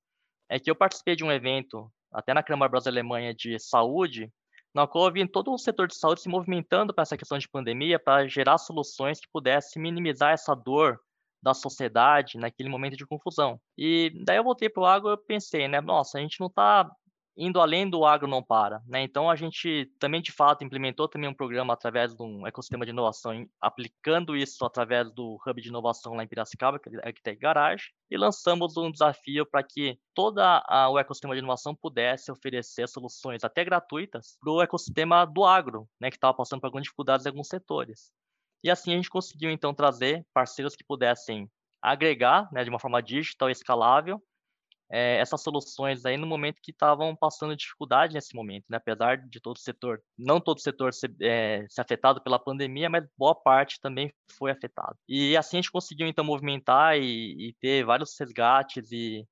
é 0.50 0.60
que 0.60 0.72
eu 0.72 0.76
participei 0.76 1.16
de 1.16 1.24
um 1.24 1.32
evento, 1.32 1.92
até 2.12 2.34
na 2.34 2.44
Câmara 2.44 2.70
Brasileira 2.70 3.34
de 3.34 3.60
Saúde, 3.60 4.32
na 4.74 4.88
qual 4.88 5.12
vi 5.12 5.28
todo 5.28 5.52
o 5.52 5.58
setor 5.58 5.88
de 5.88 5.96
saúde 5.96 6.22
se 6.22 6.30
movimentando 6.30 6.94
para 6.94 7.02
essa 7.04 7.18
questão 7.18 7.38
de 7.38 7.50
pandemia, 7.50 8.00
para 8.00 8.28
gerar 8.28 8.58
soluções 8.58 9.20
que 9.20 9.28
pudessem 9.32 9.82
minimizar 9.82 10.34
essa 10.34 10.56
dor 10.56 11.00
da 11.42 11.54
sociedade 11.54 12.38
naquele 12.38 12.70
momento 12.70 12.96
de 12.96 13.06
confusão. 13.06 13.60
E 13.78 14.12
daí 14.24 14.38
eu 14.38 14.44
voltei 14.44 14.70
para 14.70 14.84
o 14.84 14.86
agro 14.86 15.12
e 15.12 15.18
pensei, 15.18 15.68
né, 15.68 15.82
nossa, 15.82 16.18
a 16.18 16.22
gente 16.22 16.40
não 16.40 16.48
está 16.48 16.90
indo 17.36 17.60
além 17.62 17.90
do 17.90 18.06
agro 18.06 18.28
não 18.28 18.44
para, 18.44 18.82
né? 18.86 19.02
Então 19.02 19.30
a 19.30 19.36
gente 19.36 19.92
também 20.00 20.22
de 20.22 20.32
fato 20.32 20.64
implementou 20.64 21.08
também 21.08 21.30
um 21.30 21.34
programa 21.34 21.74
através 21.74 22.14
de 22.14 22.22
um 22.22 22.46
ecossistema 22.46 22.86
de 22.86 22.92
inovação, 22.92 23.46
aplicando 23.60 24.36
isso 24.36 24.66
através 24.66 25.12
do 25.14 25.38
hub 25.46 25.62
de 25.62 25.70
inovação 25.70 26.14
lá 26.14 26.24
em 26.24 26.28
Piracicaba, 26.28 26.78
que 26.80 26.90
é 26.90 27.14
Tech 27.24 27.40
Garage, 27.40 27.92
e 28.10 28.18
lançamos 28.18 28.76
um 28.78 28.92
desafio 28.92 29.46
para 29.46 29.64
que 29.64 29.98
toda 30.14 30.62
o 30.92 31.00
ecossistema 31.00 31.34
de 31.34 31.40
inovação 31.40 31.76
pudesse 31.76 32.32
oferecer 32.32 32.88
soluções 32.88 33.44
até 33.44 33.64
gratuitas 33.64 34.38
para 34.42 34.52
o 34.52 34.62
ecossistema 34.62 35.26
do 35.26 35.46
agro, 35.46 35.88
né, 36.00 36.10
que 36.10 36.18
estava 36.18 36.34
passando 36.34 36.60
por 36.60 36.68
algumas 36.68 36.84
dificuldades 36.84 37.26
em 37.26 37.30
alguns 37.30 37.48
setores. 37.48 38.12
E 38.64 38.70
assim 38.70 38.92
a 38.92 38.96
gente 38.96 39.10
conseguiu 39.10 39.50
então 39.50 39.74
trazer 39.74 40.26
parceiros 40.34 40.76
que 40.76 40.84
pudessem 40.84 41.50
agregar, 41.82 42.48
né, 42.52 42.64
de 42.64 42.70
uma 42.70 42.80
forma 42.80 43.02
digital 43.02 43.50
e 43.50 43.54
escalável, 43.54 44.22
é, 44.92 45.18
essas 45.18 45.42
soluções 45.42 46.06
aí 46.06 46.18
no 46.18 46.28
momento 46.28 46.62
que 46.62 46.72
estavam 46.72 47.16
passando 47.16 47.56
dificuldade 47.56 48.14
nesse 48.14 48.36
momento, 48.36 48.66
né? 48.70 48.78
apesar 48.78 49.18
de 49.18 49.40
todo 49.40 49.56
o 49.56 49.60
setor, 49.60 50.04
não 50.18 50.40
todo 50.42 50.58
o 50.58 50.62
setor 50.62 50.94
ser, 50.94 51.16
é, 51.22 51.66
ser, 51.70 51.82
afetado 51.82 52.22
pela 52.22 52.38
pandemia, 52.38 52.90
mas 52.90 53.08
boa 53.18 53.34
parte 53.34 53.80
também 53.80 54.14
foi 54.38 54.52
afetado. 54.52 54.98
E 55.08 55.38
assim 55.38 55.58
a 55.58 55.62
gente 55.62 55.72
conseguiu 55.72 56.08
então 56.08 56.26
movimentar 56.26 56.98
e, 56.98 57.50
e 57.50 57.56
ter 57.62 57.86
vários 57.86 58.18
resgates 58.20 58.92
e 58.92 59.26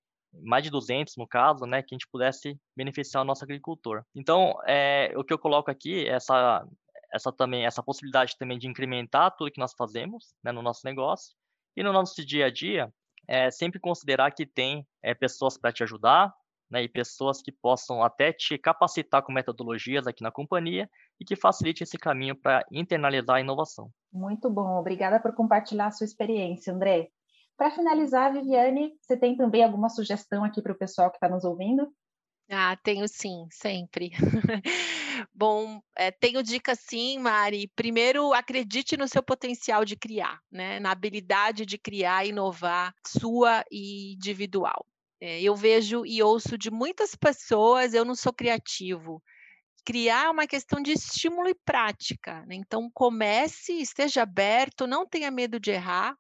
mais 0.44 0.64
de 0.64 0.70
200 0.70 1.18
no 1.18 1.28
caso, 1.28 1.66
né, 1.66 1.82
que 1.82 1.94
a 1.94 1.98
gente 1.98 2.08
pudesse 2.10 2.58
beneficiar 2.76 3.24
o 3.24 3.26
nosso 3.26 3.44
agricultor. 3.44 4.04
Então, 4.16 4.54
é, 4.66 5.12
o 5.18 5.24
que 5.24 5.34
eu 5.34 5.40
coloco 5.40 5.70
aqui 5.70 6.08
é 6.08 6.14
essa 6.14 6.66
essa 7.12 7.32
também 7.32 7.66
essa 7.66 7.82
possibilidade 7.82 8.38
também 8.38 8.60
de 8.60 8.68
incrementar 8.68 9.36
tudo 9.36 9.52
que 9.52 9.60
nós 9.60 9.74
fazemos 9.76 10.36
né, 10.44 10.52
no 10.52 10.62
nosso 10.62 10.82
negócio 10.86 11.36
e 11.76 11.82
no 11.82 11.92
nosso 11.92 12.24
dia 12.24 12.46
a 12.46 12.52
dia 12.52 12.94
é, 13.30 13.52
sempre 13.52 13.80
considerar 13.80 14.32
que 14.32 14.44
tem 14.44 14.84
é, 15.04 15.14
pessoas 15.14 15.56
para 15.56 15.72
te 15.72 15.84
ajudar, 15.84 16.34
né, 16.70 16.84
e 16.84 16.90
pessoas 16.90 17.42
que 17.42 17.52
possam 17.52 18.04
até 18.04 18.34
te 18.34 18.58
capacitar 18.58 19.22
com 19.22 19.32
metodologias 19.32 20.08
aqui 20.08 20.24
na 20.24 20.32
companhia 20.32 20.90
e 21.20 21.26
que 21.26 21.36
facilite 21.36 21.84
esse 21.84 21.98
caminho 21.98 22.36
para 22.36 22.66
internalizar 22.72 23.38
a 23.38 23.42
inovação. 23.42 23.92
Muito 24.12 24.50
bom, 24.50 24.80
obrigada 24.80 25.20
por 25.20 25.34
compartilhar 25.34 25.88
a 25.88 25.92
sua 25.92 26.06
experiência, 26.06 26.74
André. 26.74 27.10
Para 27.56 27.72
finalizar, 27.72 28.34
Viviane, 28.34 28.94
você 29.02 29.16
tem 29.16 29.36
também 29.36 29.64
alguma 29.64 29.90
sugestão 29.90 30.44
aqui 30.44 30.62
para 30.62 30.72
o 30.72 30.78
pessoal 30.78 31.12
que 31.12 31.18
está 31.18 31.30
nos 31.30 31.44
ouvindo? 31.44 31.88
Ah, 32.52 32.76
tenho 32.78 33.08
sim, 33.08 33.48
sempre. 33.52 34.10
Bom, 35.34 35.82
é, 35.96 36.10
tenho 36.12 36.42
dicas 36.42 36.80
sim, 36.80 37.20
Mari. 37.20 37.68
Primeiro, 37.76 38.34
acredite 38.34 38.98
no 38.98 39.08
seu 39.08 39.22
potencial 39.22 39.86
de 39.86 39.96
criar, 39.96 40.40
né? 40.52 40.80
na 40.80 40.92
habilidade 40.92 41.64
de 41.66 41.78
criar 41.78 42.26
inovar 42.26 42.94
sua 43.06 43.64
e 43.72 44.14
individual. 44.16 44.86
É, 45.22 45.42
eu 45.42 45.56
vejo 45.56 46.04
e 46.06 46.24
ouço 46.24 46.58
de 46.58 46.72
muitas 46.72 47.14
pessoas, 47.16 47.94
eu 47.94 48.04
não 48.04 48.16
sou 48.16 48.34
criativo. 48.34 49.22
Criar 49.86 50.26
é 50.28 50.30
uma 50.32 50.48
questão 50.48 50.82
de 50.82 50.94
estímulo 50.94 51.50
e 51.50 51.56
prática. 51.66 52.46
Né? 52.48 52.56
Então, 52.56 52.90
comece, 52.94 53.74
esteja 53.82 54.24
aberto, 54.24 54.88
não 54.88 55.08
tenha 55.08 55.32
medo 55.32 55.60
de 55.60 55.72
errar, 55.72 56.16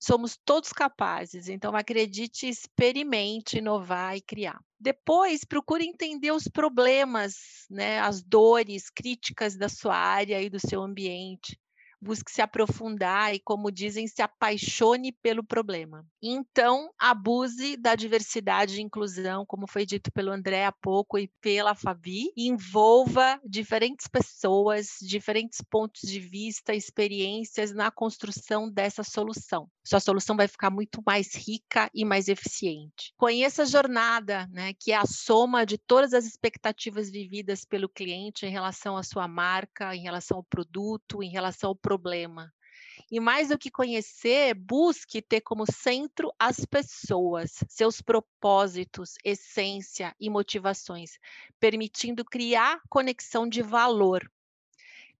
somos 0.00 0.38
todos 0.44 0.72
capazes. 0.72 1.48
Então, 1.48 1.76
acredite, 1.76 2.48
experimente, 2.48 3.58
inovar 3.58 4.16
e 4.16 4.22
criar. 4.22 4.60
Depois, 4.80 5.44
procure 5.44 5.84
entender 5.84 6.30
os 6.30 6.44
problemas, 6.44 7.34
né, 7.70 8.00
as 8.00 8.22
dores, 8.22 8.90
críticas 8.90 9.56
da 9.56 9.68
sua 9.68 9.96
área 9.96 10.40
e 10.40 10.48
do 10.48 10.60
seu 10.60 10.82
ambiente 10.82 11.58
busque 12.00 12.30
se 12.30 12.40
aprofundar 12.40 13.34
e, 13.34 13.40
como 13.40 13.70
dizem, 13.70 14.06
se 14.06 14.22
apaixone 14.22 15.12
pelo 15.12 15.44
problema. 15.44 16.06
Então, 16.22 16.90
abuse 16.98 17.76
da 17.76 17.94
diversidade 17.94 18.78
e 18.78 18.82
inclusão, 18.82 19.44
como 19.44 19.66
foi 19.66 19.84
dito 19.84 20.10
pelo 20.12 20.30
André 20.30 20.64
há 20.64 20.72
pouco 20.72 21.18
e 21.18 21.28
pela 21.40 21.74
Fabi, 21.74 22.32
envolva 22.36 23.40
diferentes 23.44 24.06
pessoas, 24.06 24.96
diferentes 25.00 25.60
pontos 25.68 26.02
de 26.02 26.20
vista, 26.20 26.74
experiências 26.74 27.72
na 27.72 27.90
construção 27.90 28.70
dessa 28.70 29.02
solução. 29.02 29.68
Sua 29.88 30.00
solução 30.00 30.36
vai 30.36 30.46
ficar 30.46 30.68
muito 30.68 31.02
mais 31.06 31.34
rica 31.34 31.90
e 31.94 32.04
mais 32.04 32.28
eficiente. 32.28 33.14
Conheça 33.16 33.62
a 33.62 33.64
jornada, 33.64 34.46
né, 34.52 34.74
que 34.78 34.92
é 34.92 34.96
a 34.96 35.06
soma 35.06 35.64
de 35.64 35.78
todas 35.78 36.12
as 36.12 36.26
expectativas 36.26 37.10
vividas 37.10 37.64
pelo 37.64 37.88
cliente 37.88 38.44
em 38.44 38.50
relação 38.50 38.98
à 38.98 39.02
sua 39.02 39.26
marca, 39.26 39.96
em 39.96 40.02
relação 40.02 40.36
ao 40.36 40.44
produto, 40.44 41.22
em 41.22 41.30
relação 41.30 41.70
ao 41.70 41.74
problema. 41.74 42.52
E 43.10 43.18
mais 43.18 43.48
do 43.48 43.56
que 43.56 43.70
conhecer, 43.70 44.52
busque 44.52 45.22
ter 45.22 45.40
como 45.40 45.64
centro 45.64 46.30
as 46.38 46.66
pessoas, 46.66 47.52
seus 47.66 48.02
propósitos, 48.02 49.14
essência 49.24 50.14
e 50.20 50.28
motivações, 50.28 51.12
permitindo 51.58 52.26
criar 52.26 52.78
conexão 52.90 53.48
de 53.48 53.62
valor. 53.62 54.30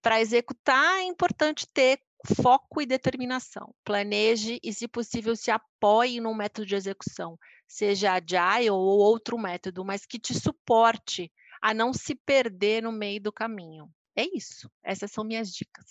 Para 0.03 0.21
executar, 0.21 0.99
é 0.99 1.05
importante 1.05 1.67
ter 1.73 2.03
foco 2.35 2.81
e 2.81 2.87
determinação. 2.87 3.75
Planeje 3.85 4.59
e, 4.63 4.73
se 4.73 4.87
possível, 4.87 5.35
se 5.35 5.51
apoie 5.51 6.21
num 6.21 6.35
método 6.35 6.67
de 6.67 6.75
execução, 6.75 7.39
seja 7.67 8.13
agile 8.13 8.71
ou 8.71 8.81
outro 8.81 9.39
método, 9.39 9.85
mas 9.85 10.07
que 10.07 10.19
te 10.19 10.35
suporte 10.35 11.31
a 11.61 11.75
não 11.75 11.93
se 11.93 12.15
perder 12.15 12.83
no 12.83 12.93
meio 12.93 13.21
do 13.21 13.33
caminho. 13.33 13.91
É 14.17 14.25
isso. 14.37 14.71
Essas 14.83 15.11
são 15.13 15.25
minhas 15.25 15.53
dicas. 15.53 15.87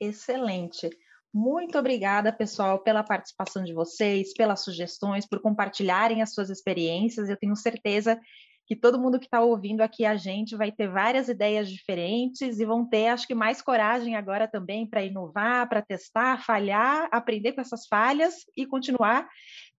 Excelente. 0.00 0.88
Muito 1.32 1.78
obrigada, 1.78 2.32
pessoal, 2.32 2.82
pela 2.82 3.04
participação 3.04 3.62
de 3.62 3.72
vocês, 3.72 4.32
pelas 4.32 4.64
sugestões, 4.64 5.26
por 5.26 5.40
compartilharem 5.40 6.22
as 6.22 6.34
suas 6.34 6.50
experiências. 6.50 7.28
Eu 7.28 7.36
tenho 7.36 7.54
certeza 7.54 8.20
que 8.70 8.76
todo 8.76 9.00
mundo 9.00 9.18
que 9.18 9.24
está 9.24 9.40
ouvindo 9.40 9.80
aqui 9.80 10.06
a 10.06 10.14
gente 10.14 10.54
vai 10.54 10.70
ter 10.70 10.88
várias 10.88 11.28
ideias 11.28 11.68
diferentes 11.68 12.60
e 12.60 12.64
vão 12.64 12.88
ter, 12.88 13.08
acho 13.08 13.26
que, 13.26 13.34
mais 13.34 13.60
coragem 13.60 14.14
agora 14.14 14.46
também 14.46 14.86
para 14.86 15.02
inovar, 15.02 15.68
para 15.68 15.82
testar, 15.82 16.44
falhar, 16.44 17.08
aprender 17.10 17.50
com 17.50 17.60
essas 17.60 17.88
falhas 17.88 18.44
e 18.56 18.64
continuar 18.64 19.28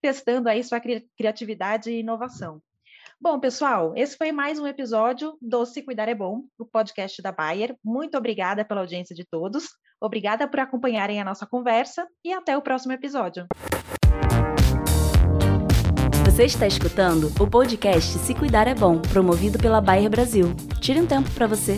testando 0.01 0.49
aí 0.49 0.61
sua 0.61 0.81
criatividade 1.17 1.89
e 1.89 2.01
inovação. 2.01 2.61
Bom, 3.17 3.39
pessoal, 3.39 3.93
esse 3.95 4.17
foi 4.17 4.33
mais 4.33 4.59
um 4.59 4.67
episódio 4.67 5.37
do 5.41 5.65
Se 5.65 5.81
Cuidar 5.81 6.09
é 6.09 6.15
Bom, 6.15 6.43
o 6.59 6.65
podcast 6.65 7.21
da 7.21 7.31
Bayer. 7.31 7.77
Muito 7.81 8.17
obrigada 8.17 8.65
pela 8.65 8.81
audiência 8.81 9.15
de 9.15 9.23
todos, 9.23 9.69
obrigada 10.01 10.49
por 10.49 10.59
acompanharem 10.59 11.21
a 11.21 11.23
nossa 11.23 11.47
conversa 11.47 12.05
e 12.25 12.33
até 12.33 12.57
o 12.57 12.61
próximo 12.61 12.91
episódio. 12.91 13.47
Você 16.41 16.45
está 16.45 16.65
escutando 16.65 17.31
o 17.39 17.45
podcast 17.45 18.17
Se 18.17 18.33
Cuidar 18.33 18.67
é 18.67 18.73
Bom, 18.73 18.97
promovido 18.97 19.59
pela 19.59 19.79
Bayer 19.79 20.09
Brasil. 20.09 20.55
Tire 20.79 20.99
um 20.99 21.05
tempo 21.05 21.29
para 21.29 21.45
você. 21.45 21.77